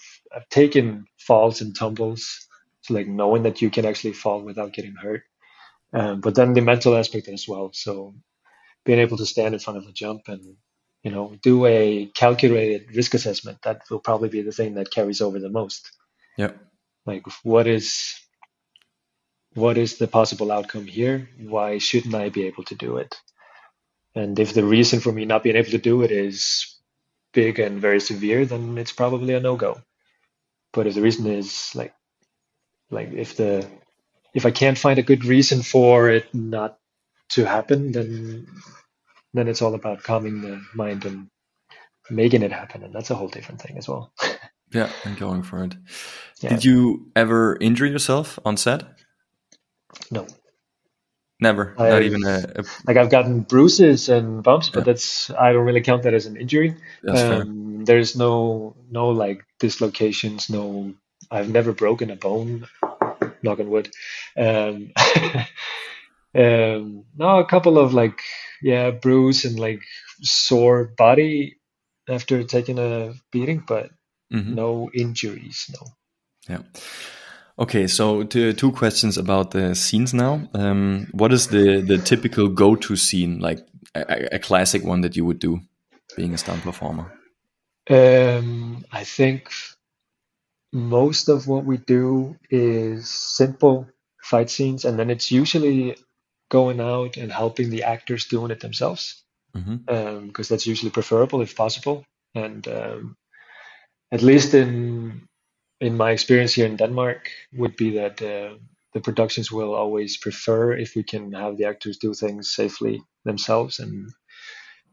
[0.51, 2.47] taken falls and tumbles
[2.83, 5.23] so like knowing that you can actually fall without getting hurt
[5.95, 8.15] um, but then the mental aspect as well so
[8.85, 10.57] being able to stand in front of a jump and
[11.03, 15.21] you know do a calculated risk assessment that will probably be the thing that carries
[15.21, 15.93] over the most
[16.37, 16.53] yeah
[17.07, 18.15] like what is
[19.55, 21.29] what is the possible outcome here?
[21.39, 23.17] Why shouldn't I be able to do it?
[24.15, 26.77] And if the reason for me not being able to do it is
[27.33, 29.81] big and very severe, then it's probably a no go.
[30.73, 31.95] But if the reason is like,
[32.91, 33.69] like if the
[34.35, 36.79] if I can't find a good reason for it not
[37.31, 38.47] to happen, then
[39.33, 41.29] then it's all about calming the mind and
[42.11, 44.13] making it happen, and that's a whole different thing as well.
[44.73, 45.75] yeah, and going for it.
[46.41, 46.51] Yeah.
[46.51, 48.85] Did you ever injure yourself on set?
[50.11, 50.27] No.
[51.41, 51.75] Never.
[51.79, 54.85] I've, not even a, a, like I've gotten bruises and bumps, but yeah.
[54.85, 56.77] that's I don't really count that as an injury.
[57.07, 60.49] Um, there's no no like dislocations.
[60.49, 60.95] No,
[61.31, 62.67] I've never broken a bone.
[63.45, 63.91] Knock on wood.
[64.37, 64.93] Um,
[66.35, 68.21] um, no, a couple of like
[68.63, 69.83] yeah, bruise and like
[70.23, 71.57] sore body
[72.09, 73.91] after taking a beating, but
[74.33, 74.55] mm-hmm.
[74.55, 75.71] no injuries.
[75.73, 75.87] No.
[76.49, 76.63] Yeah.
[77.57, 80.49] Okay, so two questions about the scenes now.
[80.55, 83.61] Um, what is the the typical go to scene, like
[83.95, 85.61] a, a, classic one that you would do,
[86.17, 87.13] being a stunt performer?
[87.89, 89.53] Um, I think
[90.75, 93.89] most of what we do is simple
[94.21, 95.97] fight scenes, and then it's usually
[96.51, 99.95] going out and helping the actors doing it themselves, because mm-hmm.
[99.95, 102.05] um, that's usually preferable if possible.
[102.35, 103.17] And um,
[104.11, 105.29] at least in
[105.81, 108.59] in my experience here in Denmark, would be that uh,
[108.95, 113.79] the productions will always prefer if we can have the actors do things safely themselves
[113.79, 114.11] and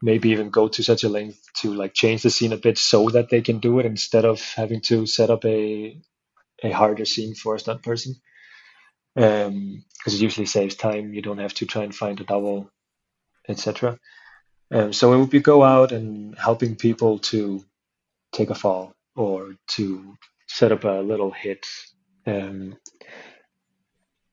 [0.02, 3.08] maybe even go to such a length to like change the scene a bit so
[3.10, 5.96] that they can do it instead of having to set up a
[6.62, 8.14] a harder scene for a stunt person.
[9.14, 11.14] Because um, it usually saves time.
[11.14, 12.70] You don't have to try and find a double
[13.48, 13.98] etc
[14.72, 17.62] um, so it would be go out and helping people to
[18.32, 20.16] take a fall or to
[20.48, 21.66] set up a little hit.
[22.26, 22.76] Um,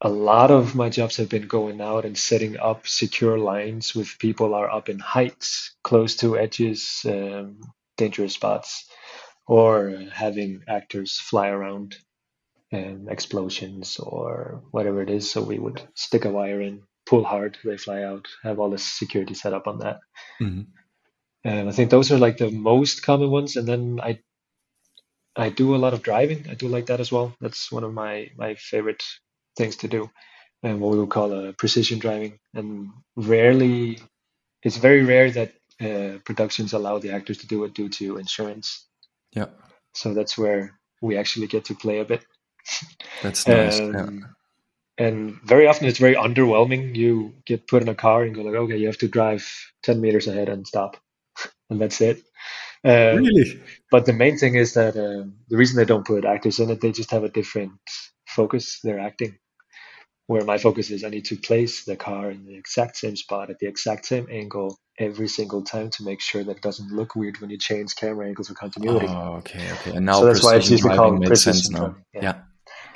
[0.02, 4.18] a lot of my jobs have been going out and setting up secure lines with
[4.20, 7.60] people are up in heights, close to edges, um,
[7.98, 8.90] dangerous spots,
[9.46, 11.98] or having actors fly around
[12.72, 15.30] um, explosions or whatever it is.
[15.30, 18.78] So we would stick a wire in, pull hard, they fly out, have all the
[18.78, 20.00] security set up on that.
[20.42, 20.62] Mm-hmm.
[21.44, 23.56] And I think those are like the most common ones.
[23.56, 24.20] And then I
[25.36, 26.48] I do a lot of driving.
[26.50, 27.34] I do like that as well.
[27.40, 29.04] That's one of my my favorite
[29.58, 30.10] things to do,
[30.64, 32.40] and what we would call a precision driving.
[32.54, 34.00] And rarely,
[34.64, 38.86] it's very rare that uh, productions allow the actors to do it due to insurance.
[39.34, 39.48] Yeah.
[39.94, 42.26] So that's where we actually get to play a bit.
[43.22, 43.80] That's nice.
[43.80, 45.06] Um, yeah.
[45.06, 46.96] And very often it's very underwhelming.
[46.96, 49.50] You get put in a car and go like, okay, you have to drive
[49.82, 50.98] ten meters ahead and stop,
[51.70, 52.18] and that's it.
[52.84, 53.62] Um, really?
[53.92, 56.82] But the main thing is that um, the reason they don't put actors in it,
[56.82, 57.72] they just have a different
[58.30, 58.80] focus.
[58.84, 59.38] They're acting
[60.30, 63.50] where my focus is I need to place the car in the exact same spot
[63.50, 67.16] at the exact same angle every single time to make sure that it doesn't look
[67.16, 69.08] weird when you change camera angles for continuity.
[69.10, 69.96] Oh, okay, okay.
[69.96, 71.96] And now so that's why it's usually called precision now.
[72.14, 72.22] Yeah.
[72.22, 72.42] yeah.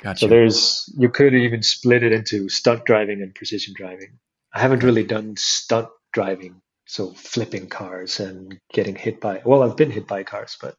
[0.00, 0.20] Gotcha.
[0.20, 4.18] So there's you could even split it into stunt driving and precision driving.
[4.54, 9.42] I haven't really done stunt driving, so flipping cars and getting hit by.
[9.44, 10.76] Well, I've been hit by cars, but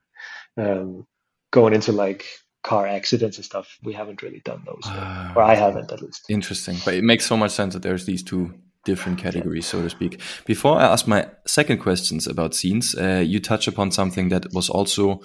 [0.58, 1.06] um,
[1.52, 2.26] going into like
[2.66, 3.78] car accidents and stuff.
[3.84, 6.26] We haven't really done those, uh, or I haven't at least.
[6.30, 8.54] Interesting, but it makes so much sense that there's these two
[8.86, 10.20] different categories, so to speak.
[10.46, 14.70] Before I ask my second questions about scenes, uh, you touch upon something that was
[14.70, 15.22] also,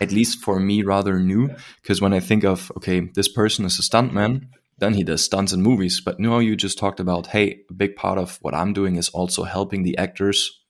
[0.00, 1.50] at least for me, rather new.
[1.82, 5.52] Because when I think of okay, this person is a stuntman, then he does stunts
[5.54, 6.02] in movies.
[6.02, 9.08] But now you just talked about, hey, a big part of what I'm doing is
[9.08, 10.60] also helping the actors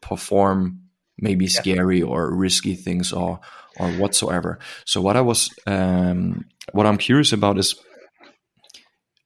[0.00, 0.83] perform
[1.18, 1.50] maybe yeah.
[1.50, 3.40] scary or risky things or
[3.78, 4.58] or whatsoever.
[4.84, 7.74] So what I was um, what I'm curious about is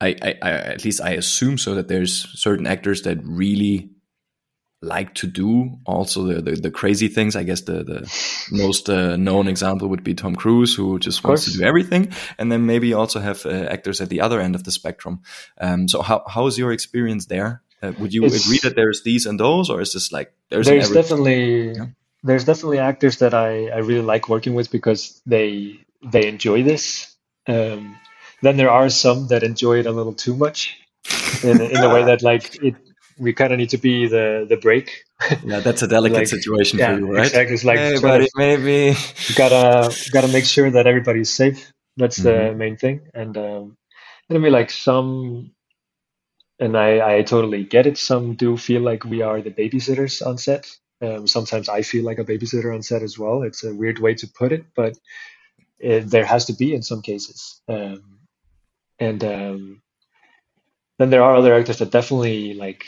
[0.00, 3.90] I, I, I, at least I assume so that there's certain actors that really
[4.80, 7.34] like to do also the, the, the crazy things.
[7.34, 8.12] I guess the the
[8.52, 12.50] most uh, known example would be Tom Cruise, who just wants to do everything, and
[12.52, 15.22] then maybe also have uh, actors at the other end of the spectrum.
[15.60, 17.62] Um, so how how is your experience there?
[17.82, 20.66] Uh, would you it's, agree that there's these and those, or is this like there's,
[20.66, 21.86] there's definitely yeah?
[22.22, 27.14] there's definitely actors that I, I really like working with because they they enjoy this.
[27.46, 27.96] Um,
[28.42, 30.76] then there are some that enjoy it a little too much,
[31.42, 32.74] in, in a way that like it
[33.18, 35.04] we kind of need to be the the break.
[35.44, 37.26] Yeah, that's a delicate like, situation yeah, for you, right?
[37.26, 37.54] Exactly.
[37.54, 38.96] It's like hey, buddy, maybe
[39.36, 41.72] gotta gotta make sure that everybody's safe.
[41.96, 42.52] That's mm-hmm.
[42.52, 43.08] the main thing.
[43.14, 43.76] And um,
[44.28, 45.50] and I mean, like some,
[46.60, 47.98] and I I totally get it.
[47.98, 50.66] Some do feel like we are the babysitters on set.
[51.00, 53.42] Um, sometimes I feel like a babysitter on set as well.
[53.42, 54.98] It's a weird way to put it, but
[55.78, 57.60] it, there has to be in some cases.
[57.68, 58.20] Um,
[58.98, 59.82] and um,
[60.98, 62.86] then there are other actors that definitely like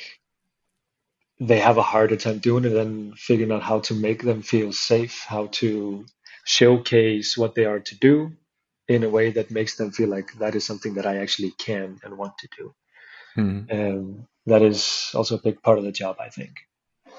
[1.41, 4.73] they have a harder time doing it and figuring out how to make them feel
[4.73, 6.07] safe, how to
[6.45, 8.33] showcase what they are to do
[8.89, 12.01] in a way that makes them feel like that is something that I actually can
[12.05, 12.75] and want to do.
[13.37, 13.71] Mm-hmm.
[13.73, 16.53] Um, that is also a big part of the job, I think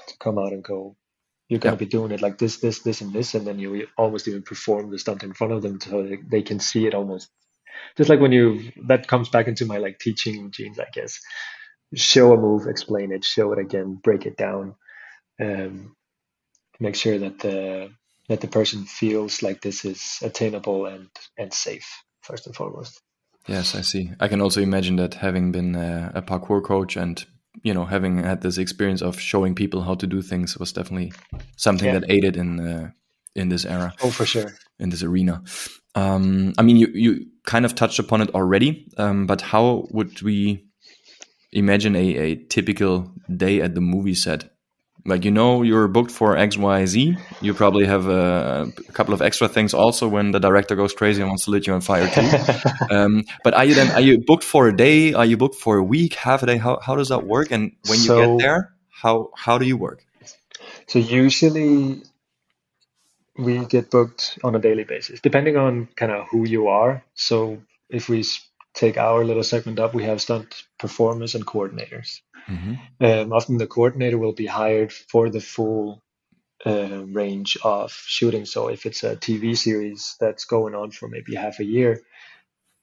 [0.06, 0.96] to come out and go,
[1.48, 3.86] you're going to be doing it like this, this, this, and this, and then you
[3.96, 6.94] almost even perform the stunt in front of them so they, they can see it
[6.94, 7.28] almost.
[7.96, 11.20] Just like when you, that comes back into my like teaching genes, I guess.
[11.94, 14.76] Show a move, explain it, show it again, break it down,
[15.40, 15.94] um,
[16.80, 17.90] make sure that the
[18.28, 23.00] that the person feels like this is attainable and and safe first and foremost.
[23.46, 24.10] Yes, I see.
[24.20, 27.24] I can also imagine that having been a, a parkour coach and
[27.62, 31.12] you know having had this experience of showing people how to do things was definitely
[31.56, 31.98] something yeah.
[31.98, 32.90] that aided in uh,
[33.34, 33.94] in this era.
[34.02, 34.52] Oh, for sure.
[34.78, 35.42] In this arena.
[35.94, 40.22] Um, I mean, you you kind of touched upon it already, um, but how would
[40.22, 40.66] we
[41.52, 44.51] imagine a, a typical day at the movie set?
[45.04, 47.16] Like you know you're booked for X Y Z.
[47.40, 51.20] You probably have a, a, couple of extra things also when the director goes crazy
[51.22, 52.64] and wants to lit you on fire too.
[52.94, 55.12] um, but are you then are you booked for a day?
[55.14, 56.56] Are you booked for a week, half a day?
[56.56, 57.50] How how does that work?
[57.50, 60.04] And when so, you get there, how how do you work?
[60.86, 62.02] So usually
[63.36, 67.02] we get booked on a daily basis, depending on kind of who you are.
[67.14, 68.24] So if we
[68.74, 72.20] take our little segment up, we have stunt performers and coordinators.
[72.48, 73.04] Mm-hmm.
[73.04, 76.02] Um, often the coordinator will be hired for the full
[76.64, 78.44] uh, range of shooting.
[78.44, 82.02] So if it's a TV series that's going on for maybe half a year,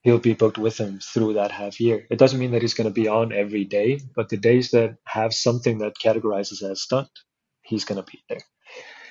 [0.02, 2.06] he'll be booked with them through that half year.
[2.10, 4.98] It doesn't mean that he's going to be on every day, but the days that
[5.06, 7.10] have something that categorizes as stunt,
[7.62, 8.44] he's going to be there.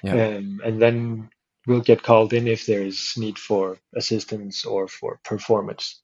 [0.02, 0.36] Yeah.
[0.36, 1.30] Um, and then
[1.66, 6.00] we'll get called in if there's need for assistance or for performance.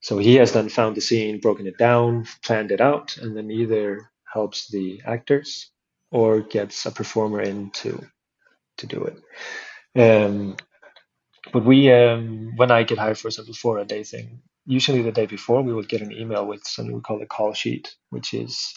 [0.00, 3.50] So he has then found the scene, broken it down, planned it out, and then
[3.50, 5.70] either helps the actors
[6.10, 8.04] or gets a performer in to
[8.78, 9.16] to do it.
[9.98, 10.56] Um,
[11.52, 15.12] but we, um, when I get hired, for example, for a day thing, usually the
[15.12, 18.34] day before we would get an email with something we call a call sheet, which
[18.34, 18.74] is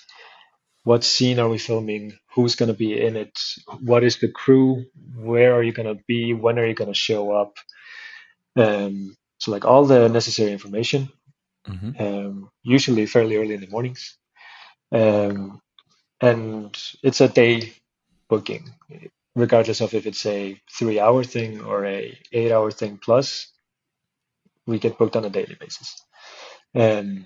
[0.83, 3.37] what scene are we filming, who's going to be in it,
[3.81, 6.99] what is the crew, where are you going to be, when are you going to
[6.99, 7.57] show up.
[8.55, 11.09] Um, so like all the necessary information
[11.67, 12.01] mm-hmm.
[12.01, 14.17] um, usually fairly early in the mornings.
[14.91, 15.61] Um,
[16.21, 17.73] and it's a day
[18.27, 18.69] booking,
[19.35, 23.51] regardless of if it's a three hour thing or a eight hour thing plus,
[24.65, 26.01] we get booked on a daily basis.
[26.75, 27.25] Um,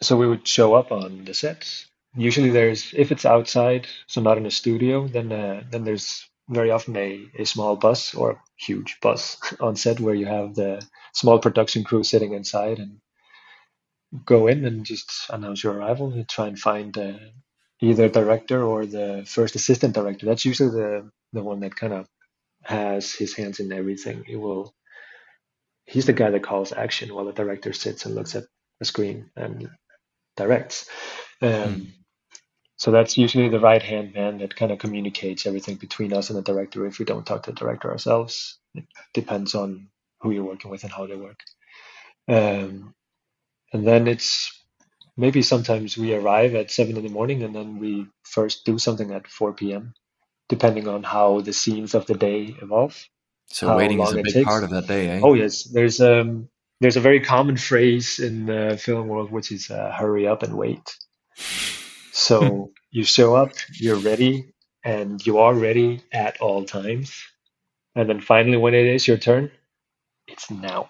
[0.00, 1.86] so we would show up on the sets.
[2.16, 6.70] Usually there's, if it's outside, so not in a studio, then, uh, then there's very
[6.70, 11.38] often a, a small bus or huge bus on set where you have the small
[11.38, 13.00] production crew sitting inside and
[14.24, 17.18] go in and just announce your arrival and try and find uh,
[17.80, 20.26] either director or the first assistant director.
[20.26, 22.08] That's usually the the one that kind of
[22.62, 24.24] has his hands in everything.
[24.24, 24.74] He will
[25.86, 28.44] he's the guy that calls action while the director sits and looks at
[28.78, 29.68] the screen and
[30.36, 30.88] directs.
[31.42, 31.86] Um, mm.
[32.84, 36.38] So that's usually the right hand man that kind of communicates everything between us and
[36.38, 36.84] the director.
[36.84, 39.88] If we don't talk to the director ourselves, it depends on
[40.20, 41.40] who you're working with and how they work.
[42.28, 42.94] Um,
[43.72, 44.52] and then it's
[45.16, 49.12] maybe sometimes we arrive at seven in the morning and then we first do something
[49.12, 49.94] at 4 p.m.,
[50.50, 53.02] depending on how the scenes of the day evolve.
[53.46, 54.44] So waiting is a big takes.
[54.44, 55.20] part of that day, eh?
[55.22, 56.50] Oh yes, there's um
[56.82, 60.54] there's a very common phrase in the film world which is uh, "hurry up and
[60.54, 60.94] wait."
[62.14, 64.54] So you show up, you're ready,
[64.84, 67.22] and you are ready at all times.
[67.94, 69.50] And then finally, when it is your turn,
[70.26, 70.88] it's now.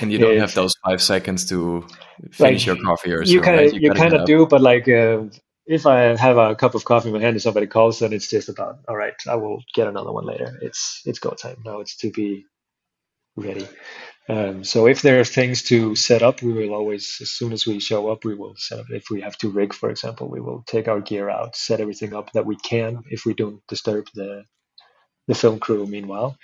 [0.00, 1.86] and you don't have those five seconds to
[2.30, 3.80] finish like, your coffee or you kind of right?
[3.80, 5.22] you, kind of do but like uh,
[5.66, 8.28] if i have a cup of coffee in my hand and somebody calls then it's
[8.28, 11.80] just about all right i will get another one later it's it's go time now
[11.80, 12.44] it's to be
[13.36, 13.66] ready
[14.28, 17.66] um, so if there are things to set up we will always as soon as
[17.66, 20.40] we show up we will set up if we have to rig for example we
[20.40, 24.06] will take our gear out set everything up that we can if we don't disturb
[24.14, 24.44] the
[25.28, 26.36] the film crew meanwhile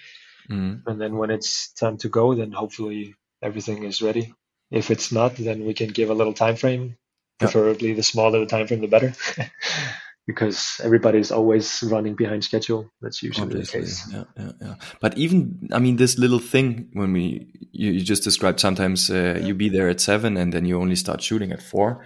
[0.51, 0.89] Mm-hmm.
[0.89, 4.33] And then when it's time to go, then hopefully everything is ready.
[4.71, 6.97] If it's not, then we can give a little time frame.
[7.39, 9.13] Preferably, the smaller the time frame, the better,
[10.27, 12.91] because everybody's always running behind schedule.
[13.01, 13.81] That's usually Obviously.
[13.81, 14.13] the case.
[14.13, 14.75] Yeah, yeah, yeah.
[15.01, 19.37] But even, I mean, this little thing when we you, you just described, sometimes uh,
[19.39, 19.47] yeah.
[19.47, 22.05] you be there at seven and then you only start shooting at four.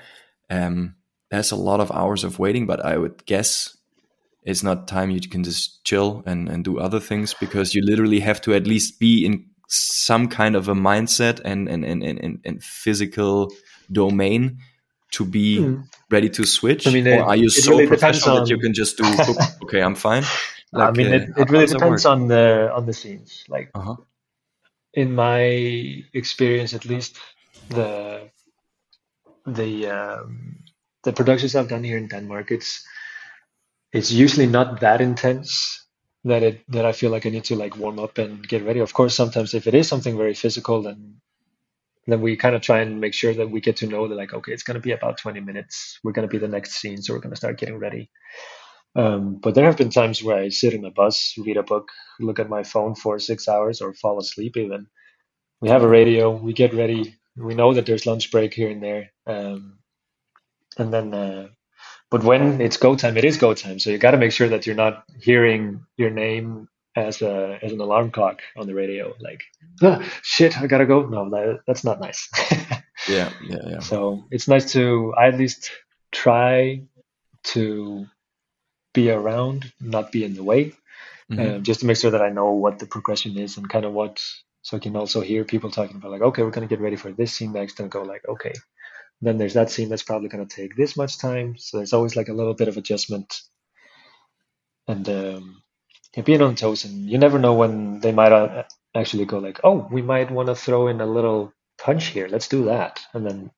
[0.51, 0.97] Um,
[1.31, 3.77] there's a lot of hours of waiting, but I would guess
[4.43, 8.21] it's not time you can just chill and, and do other things because you literally
[8.21, 12.41] have to at least be in some kind of a mindset and and, and, and,
[12.45, 13.51] and physical
[13.93, 14.59] domain
[15.13, 15.85] to be mm.
[16.11, 16.87] ready to switch?
[16.87, 18.45] I mean, it, or are you so really professional on...
[18.45, 19.05] that you can just do?
[19.65, 20.25] okay, I'm fine.
[20.73, 23.45] Like, I mean, it, uh, it really depends on the on the scenes.
[23.49, 23.97] Like uh-huh.
[24.95, 25.41] in my
[26.13, 27.19] experience, at least
[27.69, 28.31] the
[29.47, 30.59] the um,
[31.03, 32.85] the productions I've done here in Denmark, it's
[33.93, 35.85] it's usually not that intense
[36.25, 38.81] that it that I feel like I need to like warm up and get ready.
[38.81, 41.21] Of course, sometimes if it is something very physical, then
[42.13, 44.35] then we kind of try and make sure that we get to know that like
[44.35, 45.99] okay, it's going to be about 20 minutes.
[46.05, 48.11] We're going to be the next scene, so we're going to start getting ready.
[48.97, 51.89] Um, but there have been times where I sit in a bus, read a book,
[52.21, 54.87] look at my phone for six hours, or fall asleep even,
[55.61, 56.31] we have a radio.
[56.31, 57.17] We get ready.
[57.37, 59.79] We know that there's lunch break here and there, um,
[60.79, 61.15] and then.
[61.15, 61.49] Uh,
[62.11, 63.79] but when it's go time, it is go time.
[63.81, 67.73] So you got to make sure that you're not hearing your name as a as
[67.73, 69.15] an alarm clock on the radio.
[69.21, 69.43] Like,
[69.83, 71.07] ah, shit, I gotta go.
[71.07, 72.29] No, that, that's not nice.
[73.09, 73.79] yeah, yeah, yeah.
[73.81, 75.71] So it's nice to I at least
[76.13, 76.83] try
[77.43, 78.07] to
[78.93, 80.73] be around, not be in the way,
[81.31, 81.57] mm-hmm.
[81.57, 83.93] um, just to make sure that I know what the progression is and kind of
[83.93, 84.23] what.
[84.63, 87.13] So I can also hear people talking about like, okay, we're gonna get ready for
[87.13, 88.53] this scene next, and go like, okay,
[89.23, 91.57] then there's that scene that's probably gonna take this much time.
[91.57, 93.41] So there's always like a little bit of adjustment,
[94.87, 95.63] and um,
[96.17, 99.61] yeah, being on toes, and you never know when they might uh, actually go like,
[99.63, 102.29] oh, we might want to throw in a little punch here.
[102.29, 103.51] Let's do that, and then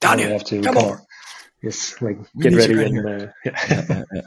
[0.00, 0.98] Daniel, have to come on.
[1.62, 3.84] Yes, like get ready and uh, yeah.
[3.88, 4.22] yeah, yeah,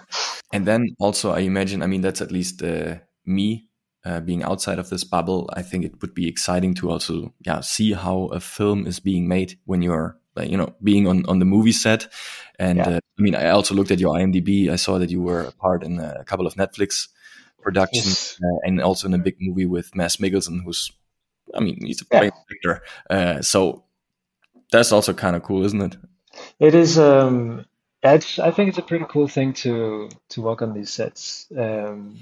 [0.52, 1.84] and then also I imagine.
[1.84, 2.96] I mean, that's at least uh,
[3.26, 3.70] me
[4.06, 5.50] uh, being outside of this bubble.
[5.54, 9.28] I think it would be exciting to also yeah see how a film is being
[9.28, 12.08] made when you're like you know being on on the movie set.
[12.58, 12.90] And yeah.
[12.90, 14.70] uh, I mean, I also looked at your IMDb.
[14.70, 17.08] I saw that you were a part in a couple of Netflix
[17.62, 18.40] productions yes.
[18.44, 20.92] uh, and also in a big movie with Mads Mikkelsen, who's
[21.54, 22.56] I mean he's a great yeah.
[22.56, 22.84] actor.
[23.10, 23.84] Uh, so
[24.72, 25.98] that's also kind of cool, isn't it?
[26.60, 26.98] It is.
[26.98, 27.66] Um,
[28.04, 31.48] I think it's a pretty cool thing to to work on these sets.
[31.56, 32.18] Um,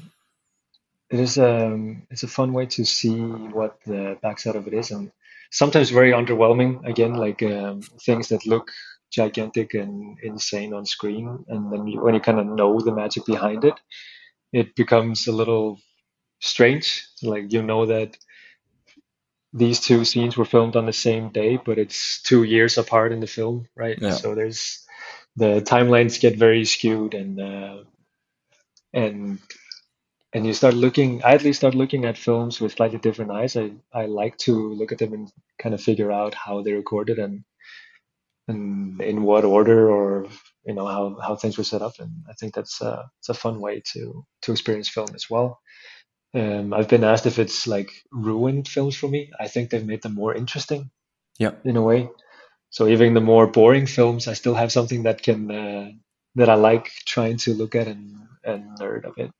[1.10, 4.92] it is um, it's a fun way to see what the backside of it is,
[4.92, 5.12] and
[5.52, 6.86] sometimes very underwhelming.
[6.86, 8.72] Again, like um, things that look
[9.12, 13.26] gigantic and insane on screen, and then you, when you kind of know the magic
[13.26, 13.80] behind it,
[14.58, 15.80] it becomes a little
[16.39, 17.08] strange.
[17.22, 18.18] Like you know that
[19.53, 23.20] these two scenes were filmed on the same day, but it's two years apart in
[23.20, 23.97] the film, right?
[24.01, 24.12] Yeah.
[24.12, 24.86] So there's
[25.36, 27.78] the timelines get very skewed, and uh,
[28.93, 29.39] and
[30.34, 31.24] and you start looking.
[31.24, 33.55] I at least start looking at films with slightly different eyes.
[33.58, 37.20] I I like to look at them and kind of figure out how they recorded
[37.20, 37.43] and
[38.47, 40.28] and in what order or
[40.68, 43.34] you know how, how things were set up and i think that's uh, it's a
[43.34, 45.59] fun way to to experience film as well
[46.36, 50.01] um, i've been asked if it's like ruined films for me i think they've made
[50.01, 50.91] them more interesting
[51.39, 52.09] yeah in a way
[52.70, 55.89] so even the more boring films i still have something that can uh,
[56.36, 59.32] that i like trying to look at and and nerd a bit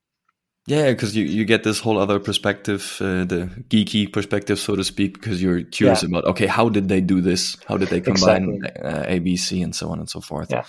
[0.68, 4.84] yeah, because you, you get this whole other perspective, uh, the geeky perspective, so to
[4.84, 6.10] speak, because you're curious yeah.
[6.10, 7.56] about, okay, how did they do this?
[7.66, 8.84] How did they combine exactly.
[8.84, 10.52] uh, A, B, C, and so on and so forth?
[10.52, 10.66] Yeah.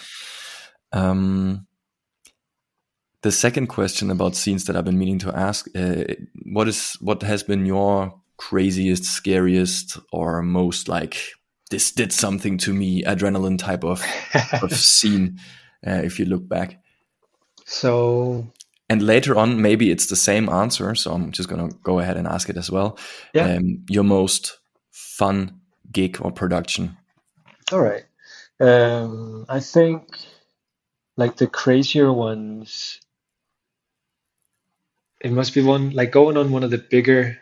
[0.93, 1.67] Um,
[3.23, 6.05] the second question about scenes that I've been meaning to ask: uh,
[6.45, 11.17] what is what has been your craziest, scariest, or most like
[11.71, 14.05] this did something to me, adrenaline type of
[14.63, 15.39] of scene?
[15.87, 16.83] Uh, if you look back.
[17.65, 18.47] So
[18.89, 20.95] and later on, maybe it's the same answer.
[20.95, 22.99] So I'm just going to go ahead and ask it as well.
[23.35, 23.57] Yeah.
[23.57, 24.59] Um, your most
[24.91, 25.61] fun
[25.93, 26.97] gig or production?
[27.71, 28.05] All right.
[28.61, 30.19] Um, I think
[31.19, 33.01] like the crazier ones,
[35.21, 37.37] it must be one like going on one of the bigger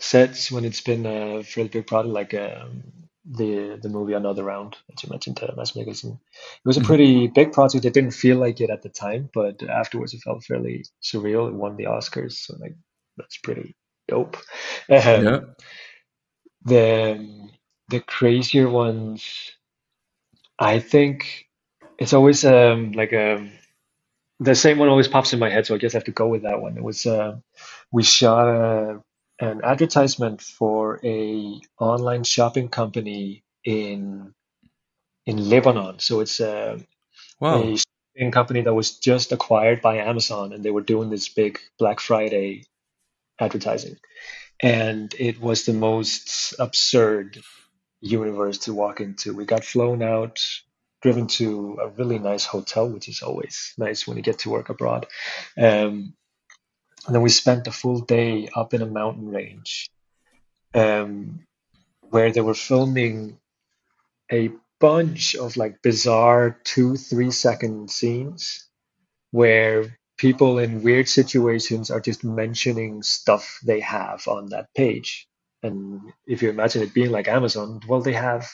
[0.00, 2.82] sets when it's been a fairly big product, like um,
[3.24, 6.14] the the movie Another Round that you mentioned, uh, Mads Mikkelsen.
[6.14, 6.18] It
[6.64, 6.86] was a mm-hmm.
[6.86, 7.84] pretty big project.
[7.84, 11.48] It didn't feel like it at the time, but afterwards it felt fairly surreal.
[11.48, 12.76] It won the Oscars, so like
[13.18, 13.76] that's pretty
[14.08, 14.36] dope.
[14.88, 15.40] Um, yeah.
[16.64, 17.50] The
[17.90, 19.52] the crazier ones,
[20.58, 21.45] I think
[21.98, 23.50] it's always um like a um,
[24.38, 26.28] the same one always pops in my head, so I guess I have to go
[26.28, 26.76] with that one.
[26.76, 27.36] It was uh,
[27.90, 29.02] we shot a
[29.38, 34.34] an advertisement for a online shopping company in
[35.26, 35.98] in Lebanon.
[35.98, 36.78] So it's a,
[37.40, 37.60] wow.
[37.62, 41.58] a shopping company that was just acquired by Amazon, and they were doing this big
[41.78, 42.64] Black Friday
[43.40, 43.96] advertising,
[44.60, 47.42] and it was the most absurd
[48.00, 49.34] universe to walk into.
[49.34, 50.40] We got flown out,
[51.02, 54.68] driven to a really nice hotel, which is always nice when you get to work
[54.68, 55.06] abroad.
[55.56, 56.14] Um,
[57.06, 59.88] and then we spent a full day up in a mountain range
[60.74, 61.40] um,
[62.00, 63.38] where they were filming
[64.30, 68.68] a bunch of like bizarre two, three second scenes
[69.30, 75.28] where people in weird situations are just mentioning stuff they have on that page.
[75.62, 78.48] And if you imagine it being like Amazon, well, they have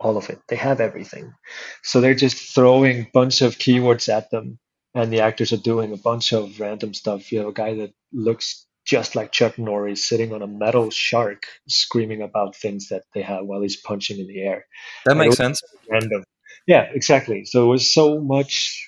[0.00, 0.40] all of it.
[0.48, 1.34] They have everything.
[1.82, 4.58] So they're just throwing a bunch of keywords at them
[4.94, 7.30] and the actors are doing a bunch of random stuff.
[7.30, 11.44] You have a guy that looks just like Chuck Norris sitting on a metal shark,
[11.68, 14.66] screaming about things that they have while he's punching in the air.
[15.04, 15.60] That makes sense.
[15.88, 16.24] Random.
[16.66, 17.44] Yeah, exactly.
[17.44, 18.86] So it was so much,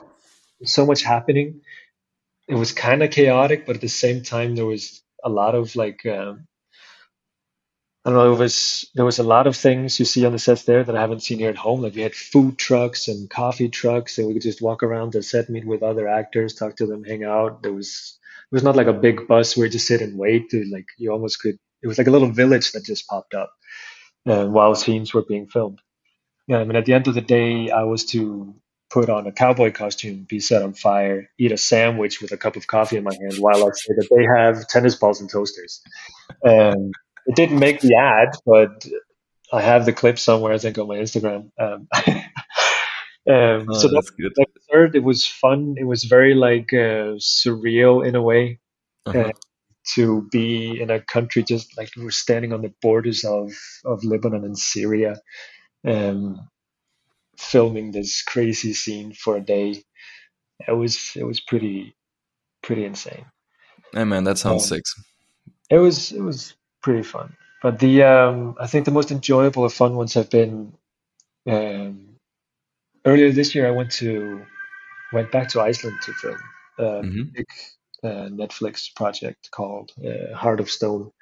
[0.65, 1.61] so much happening.
[2.49, 5.77] It was kind of chaotic, but at the same time, there was a lot of
[5.77, 6.47] like um,
[8.05, 8.33] I don't know.
[8.33, 10.97] It was there was a lot of things you see on the sets there that
[10.97, 11.83] I haven't seen here at home.
[11.83, 15.23] Like we had food trucks and coffee trucks, and we could just walk around the
[15.23, 17.63] set, meet with other actors, talk to them, hang out.
[17.63, 18.19] There was
[18.51, 20.51] it was not like a big bus where you just sit and wait.
[20.51, 21.57] To, like you almost could.
[21.83, 23.53] It was like a little village that just popped up
[24.27, 25.81] uh, while scenes were being filmed.
[26.49, 28.55] Yeah, I mean, at the end of the day, I was to
[28.91, 32.57] put on a cowboy costume, be set on fire, eat a sandwich with a cup
[32.57, 35.81] of coffee in my hand, while I say that they have tennis balls and toasters.
[36.45, 36.91] Um,
[37.27, 38.87] it didn't make the ad, but
[39.53, 41.51] I have the clip somewhere, I think, on my Instagram.
[41.59, 41.89] Um,
[43.29, 44.33] um, oh, so that's good.
[44.73, 45.75] Third, it was fun.
[45.77, 48.61] It was very like uh, surreal in a way
[49.05, 49.21] uh-huh.
[49.21, 49.33] uh,
[49.95, 53.53] to be in a country just like we were standing on the borders of
[53.85, 55.17] of Lebanon and Syria,
[55.87, 56.49] um,
[57.37, 59.83] filming this crazy scene for a day.
[60.67, 61.95] It was it was pretty
[62.63, 63.27] pretty insane.
[63.93, 64.85] Hey man, that sounds um, sick.
[65.69, 67.37] It was it was pretty fun.
[67.63, 70.73] But the um, I think the most enjoyable or fun ones have been
[71.49, 72.17] um,
[73.05, 73.67] earlier this year.
[73.67, 74.45] I went to
[75.13, 76.39] went back to Iceland to film
[76.79, 77.23] a mm-hmm.
[77.35, 77.47] big
[78.03, 81.13] uh, Netflix project called uh, Heart of Stone,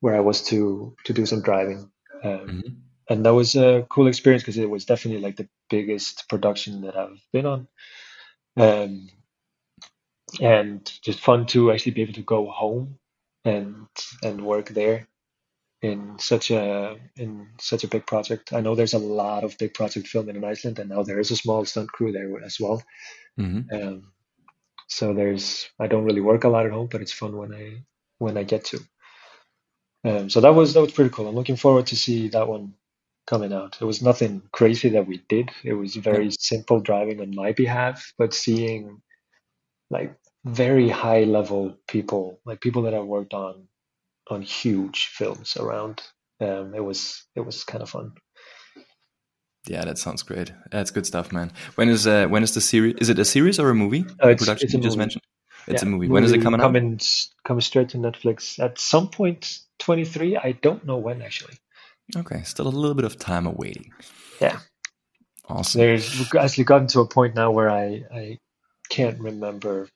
[0.00, 1.90] where I was to to do some driving.
[2.22, 2.68] Um, mm-hmm.
[3.08, 6.96] And that was a cool experience because it was definitely like the biggest production that
[6.96, 7.66] I've been on.
[8.56, 9.08] Um,
[10.40, 12.99] and just fun to actually be able to go home
[13.44, 13.86] and
[14.22, 15.08] and work there
[15.82, 18.52] in such a in such a big project.
[18.52, 21.30] I know there's a lot of big project filming in Iceland, and now there is
[21.30, 22.82] a small stunt crew there as well.
[23.38, 23.74] Mm-hmm.
[23.74, 24.12] Um,
[24.88, 27.82] so there's I don't really work a lot at home, but it's fun when I
[28.18, 28.80] when I get to.
[30.04, 31.28] Um, so that was that was pretty cool.
[31.28, 32.74] I'm looking forward to see that one
[33.26, 33.78] coming out.
[33.80, 35.50] It was nothing crazy that we did.
[35.64, 39.00] It was very simple driving on my behalf, but seeing
[39.90, 40.14] like
[40.44, 43.68] very high level people, like people that have worked on
[44.28, 46.00] on huge films around.
[46.40, 48.12] Um, it was it was kind of fun.
[49.66, 50.52] Yeah, that sounds great.
[50.70, 51.52] That's good stuff, man.
[51.74, 52.94] When is uh, when is the series?
[52.98, 54.06] Is it a series or a movie?
[54.22, 55.22] Uh, it's, production it's you just mentioned.
[55.66, 56.08] It's yeah, a movie.
[56.08, 57.28] When movie is it coming coming, out?
[57.44, 59.60] Coming straight to Netflix at some point.
[59.78, 60.36] Twenty three.
[60.36, 61.58] I don't know when actually.
[62.16, 63.92] Okay, still a little bit of time awaiting.
[64.40, 64.58] Yeah.
[65.46, 65.80] Awesome.
[65.80, 68.38] There's we've actually gotten to a point now where I I
[68.88, 69.88] can't remember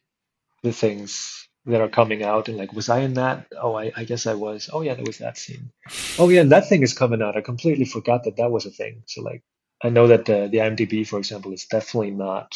[0.64, 3.46] the things that are coming out and like was i in that?
[3.60, 4.68] Oh I, I guess i was.
[4.72, 5.70] Oh yeah there was that scene.
[6.18, 7.36] Oh yeah and that thing is coming out.
[7.36, 9.02] I completely forgot that that was a thing.
[9.06, 9.42] So like
[9.82, 12.52] i know that the, the imdb for example is definitely not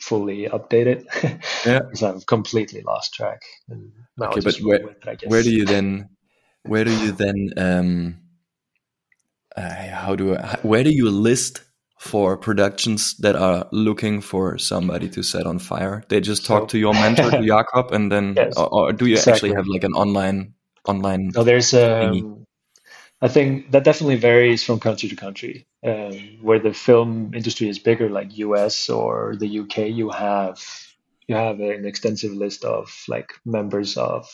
[0.00, 1.04] fully updated.
[1.66, 1.80] Yeah.
[1.84, 3.42] Because i've completely lost track.
[3.68, 6.10] And okay but where, it, where do you then
[6.62, 8.18] where do you then um
[9.56, 11.62] uh, how do I, where do you list
[11.98, 16.04] for productions that are looking for somebody to set on fire?
[16.08, 19.06] They just talk so, to your mentor, to Jakob, and then, yes, or, or, do
[19.06, 19.50] you exactly.
[19.50, 20.54] actually have like an online
[20.86, 21.30] online?
[21.34, 22.46] No, there's um,
[23.20, 25.66] I think that definitely varies from country to country.
[25.84, 30.60] Um, where the film industry is bigger, like US or the UK, you have
[31.26, 34.28] you have an extensive list of like members of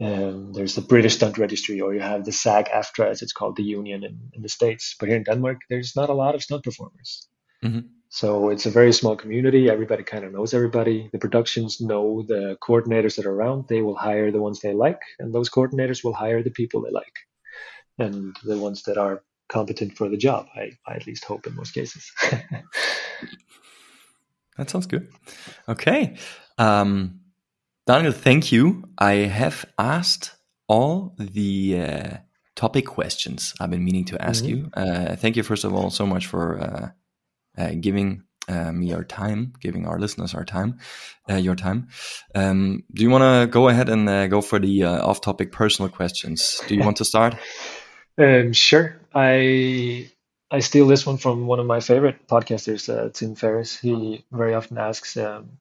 [0.00, 3.64] um, there's the British Stunt Registry, or you have the SAG-AFTRA, as it's called, the
[3.64, 4.94] union in, in the States.
[4.98, 7.28] But here in Denmark, there's not a lot of stunt performers.
[7.64, 7.80] Mm-hmm.
[8.10, 9.68] So it's a very small community.
[9.68, 11.10] Everybody kind of knows everybody.
[11.12, 13.66] The productions know the coordinators that are around.
[13.68, 16.90] They will hire the ones they like, and those coordinators will hire the people they
[16.90, 17.18] like,
[17.98, 20.46] and the ones that are competent for the job.
[20.54, 22.10] I, I at least hope in most cases.
[24.56, 25.10] that sounds good.
[25.68, 26.16] Okay.
[26.56, 27.20] Um,
[27.88, 28.84] Daniel, thank you.
[28.98, 30.36] I have asked
[30.68, 32.16] all the uh,
[32.54, 34.66] topic questions I've been meaning to ask mm-hmm.
[34.66, 34.70] you.
[34.74, 36.88] Uh, thank you, first of all, so much for uh,
[37.56, 40.80] uh giving uh, me your time, giving our listeners our time,
[41.30, 41.88] uh, your time.
[42.34, 46.60] Um, do you want to go ahead and go for the off-topic personal questions?
[46.68, 47.36] Do you want to start?
[48.18, 49.00] um, sure.
[49.14, 50.10] I
[50.50, 52.84] I steal this one from one of my favorite podcasters,
[53.14, 53.78] Tim Ferriss.
[53.80, 55.58] He very often asks um,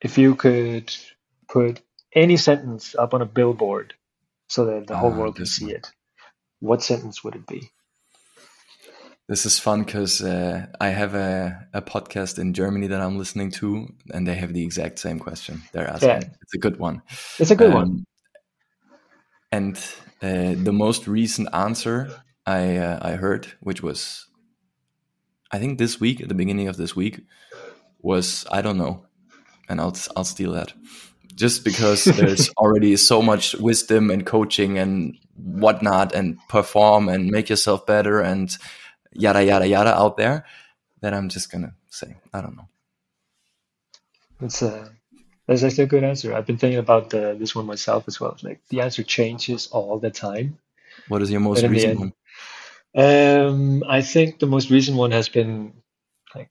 [0.00, 0.96] if you could
[1.56, 1.80] put
[2.12, 3.94] any sentence up on a billboard
[4.46, 5.90] so that the whole ah, world can see it,
[6.60, 7.70] what sentence would it be?
[9.26, 13.50] This is fun because uh, I have a, a podcast in Germany that I'm listening
[13.52, 15.62] to, and they have the exact same question.
[15.72, 16.08] They're asking.
[16.10, 16.28] Yeah.
[16.42, 17.02] It's a good one.
[17.38, 18.04] It's a good um, one.
[19.50, 19.76] And
[20.22, 22.10] uh, the most recent answer
[22.44, 24.28] I uh, I heard, which was,
[25.50, 27.22] I think this week, at the beginning of this week,
[27.98, 29.06] was I don't know,
[29.68, 30.72] and I'll I'll steal that
[31.36, 37.48] just because there's already so much wisdom and coaching and whatnot and perform and make
[37.48, 38.56] yourself better and
[39.12, 40.44] yada yada yada out there
[41.02, 42.68] that I'm just gonna say I don't know.
[44.40, 44.90] That's a
[45.46, 46.34] that's actually a good answer.
[46.34, 48.36] I've been thinking about the, this one myself as well.
[48.42, 50.58] Like the answer changes all the time.
[51.08, 52.12] What is your most recent one?
[52.96, 55.74] Um, I think the most recent one has been
[56.34, 56.50] like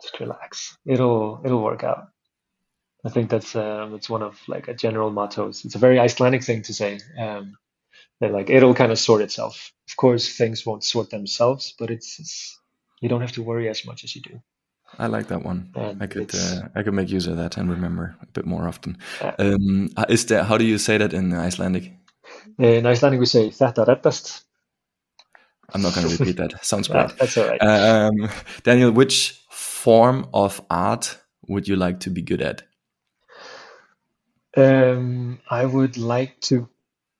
[0.00, 0.76] just relax.
[0.86, 2.08] It'll it'll work out.
[3.04, 5.64] I think that's um, it's one of like a general mottos.
[5.64, 7.00] It's a very Icelandic thing to say.
[7.18, 7.56] Um,
[8.22, 9.72] that like it'll kind of sort itself.
[9.88, 12.58] Of course, things won't sort themselves, but it's, it's
[13.00, 14.40] you don't have to worry as much as you do.
[14.98, 15.72] I like that one.
[15.74, 18.68] And I could uh, I could make use of that and remember a bit more
[18.68, 18.98] often.
[19.38, 21.92] um, uh, is there how do you say that in Icelandic?
[22.58, 24.44] In Icelandic, we say "þetta reddast."
[25.74, 26.64] I'm not going to repeat that.
[26.64, 27.14] Sounds bad.
[27.18, 27.60] That's all right.
[27.62, 28.28] Um,
[28.62, 32.62] Daniel, which form of art would you like to be good at?
[34.56, 36.68] Um, I would like to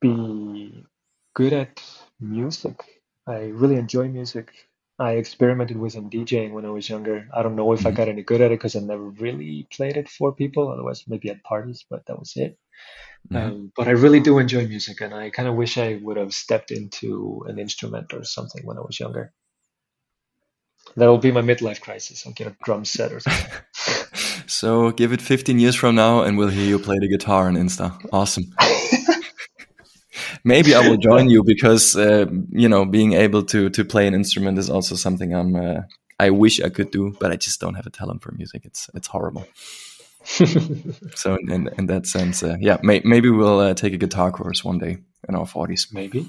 [0.01, 0.85] be
[1.35, 1.83] good at
[2.20, 3.03] music.
[3.26, 4.53] I really enjoy music.
[4.99, 7.28] I experimented with some DJing when I was younger.
[7.33, 7.97] I don't know if I mm-hmm.
[7.97, 10.70] got any good at it because I never really played it for people.
[10.70, 12.59] Otherwise, maybe at parties, but that was it.
[13.30, 13.37] Mm-hmm.
[13.37, 16.35] Um, but I really do enjoy music, and I kind of wish I would have
[16.35, 19.33] stepped into an instrument or something when I was younger.
[20.97, 22.26] That will be my midlife crisis.
[22.26, 23.51] I'll get a drum set or something.
[24.47, 27.55] so give it 15 years from now, and we'll hear you play the guitar on
[27.55, 27.93] Insta.
[28.12, 28.45] Awesome.
[30.45, 34.14] maybe I will join you because uh, you know being able to to play an
[34.14, 35.80] instrument is also something I'm uh,
[36.18, 38.64] I wish I could do, but I just don't have a talent for music.
[38.64, 39.47] It's it's horrible.
[40.24, 44.62] so in, in that sense, uh, yeah, may, maybe we'll uh, take a guitar course
[44.62, 45.88] one day in our forties.
[45.93, 46.28] Maybe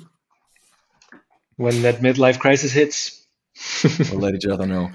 [1.57, 3.22] when that midlife crisis hits,
[4.11, 4.91] we'll let each other know.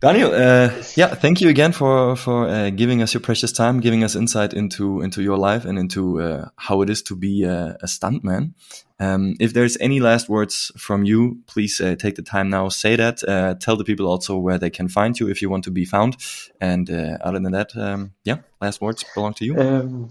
[0.00, 4.04] Daniel, uh, yeah, thank you again for for uh, giving us your precious time, giving
[4.04, 7.76] us insight into into your life and into uh, how it is to be a,
[7.82, 8.54] a stuntman.
[9.00, 12.68] Um, if there's any last words from you, please uh, take the time now.
[12.68, 13.24] Say that.
[13.24, 15.84] Uh, tell the people also where they can find you if you want to be
[15.84, 16.16] found.
[16.60, 19.60] And uh, other than that, um, yeah, last words belong to you.
[19.60, 20.10] Um,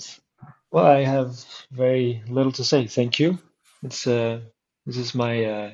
[0.70, 2.88] well, I have very little to say.
[2.88, 3.40] Thank you.
[3.84, 5.72] It's this is my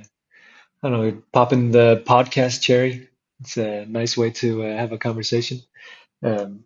[0.83, 3.09] I don't know popping the podcast cherry
[3.43, 5.61] it's a nice way to uh, have a conversation.
[6.23, 6.63] Um,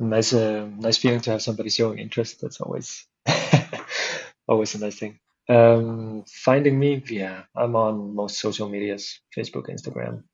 [0.00, 2.40] nice, uh, nice feeling to have somebody showing interest.
[2.40, 3.06] That's always,
[4.48, 5.20] always a nice thing.
[5.48, 10.24] Um, finding me, yeah, I'm on most social medias: Facebook, Instagram,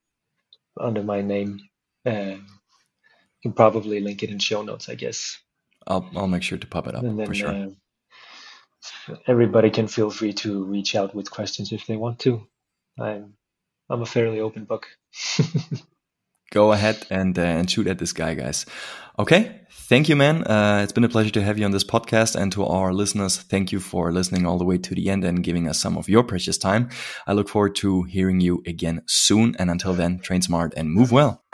[0.80, 1.60] under my name.
[2.06, 5.38] Uh, you can probably link it in show notes, I guess.
[5.86, 7.50] I'll I'll make sure to pop it up then, for sure.
[7.50, 12.46] Uh, everybody can feel free to reach out with questions if they want to.
[12.98, 13.34] I'm
[13.90, 14.86] I'm a fairly open book.
[16.52, 18.66] Go ahead and uh, and shoot at this guy, guys.
[19.18, 20.44] Okay, thank you, man.
[20.44, 23.36] Uh, it's been a pleasure to have you on this podcast, and to our listeners,
[23.36, 26.08] thank you for listening all the way to the end and giving us some of
[26.08, 26.90] your precious time.
[27.26, 31.10] I look forward to hearing you again soon, and until then, train smart and move
[31.10, 31.44] well.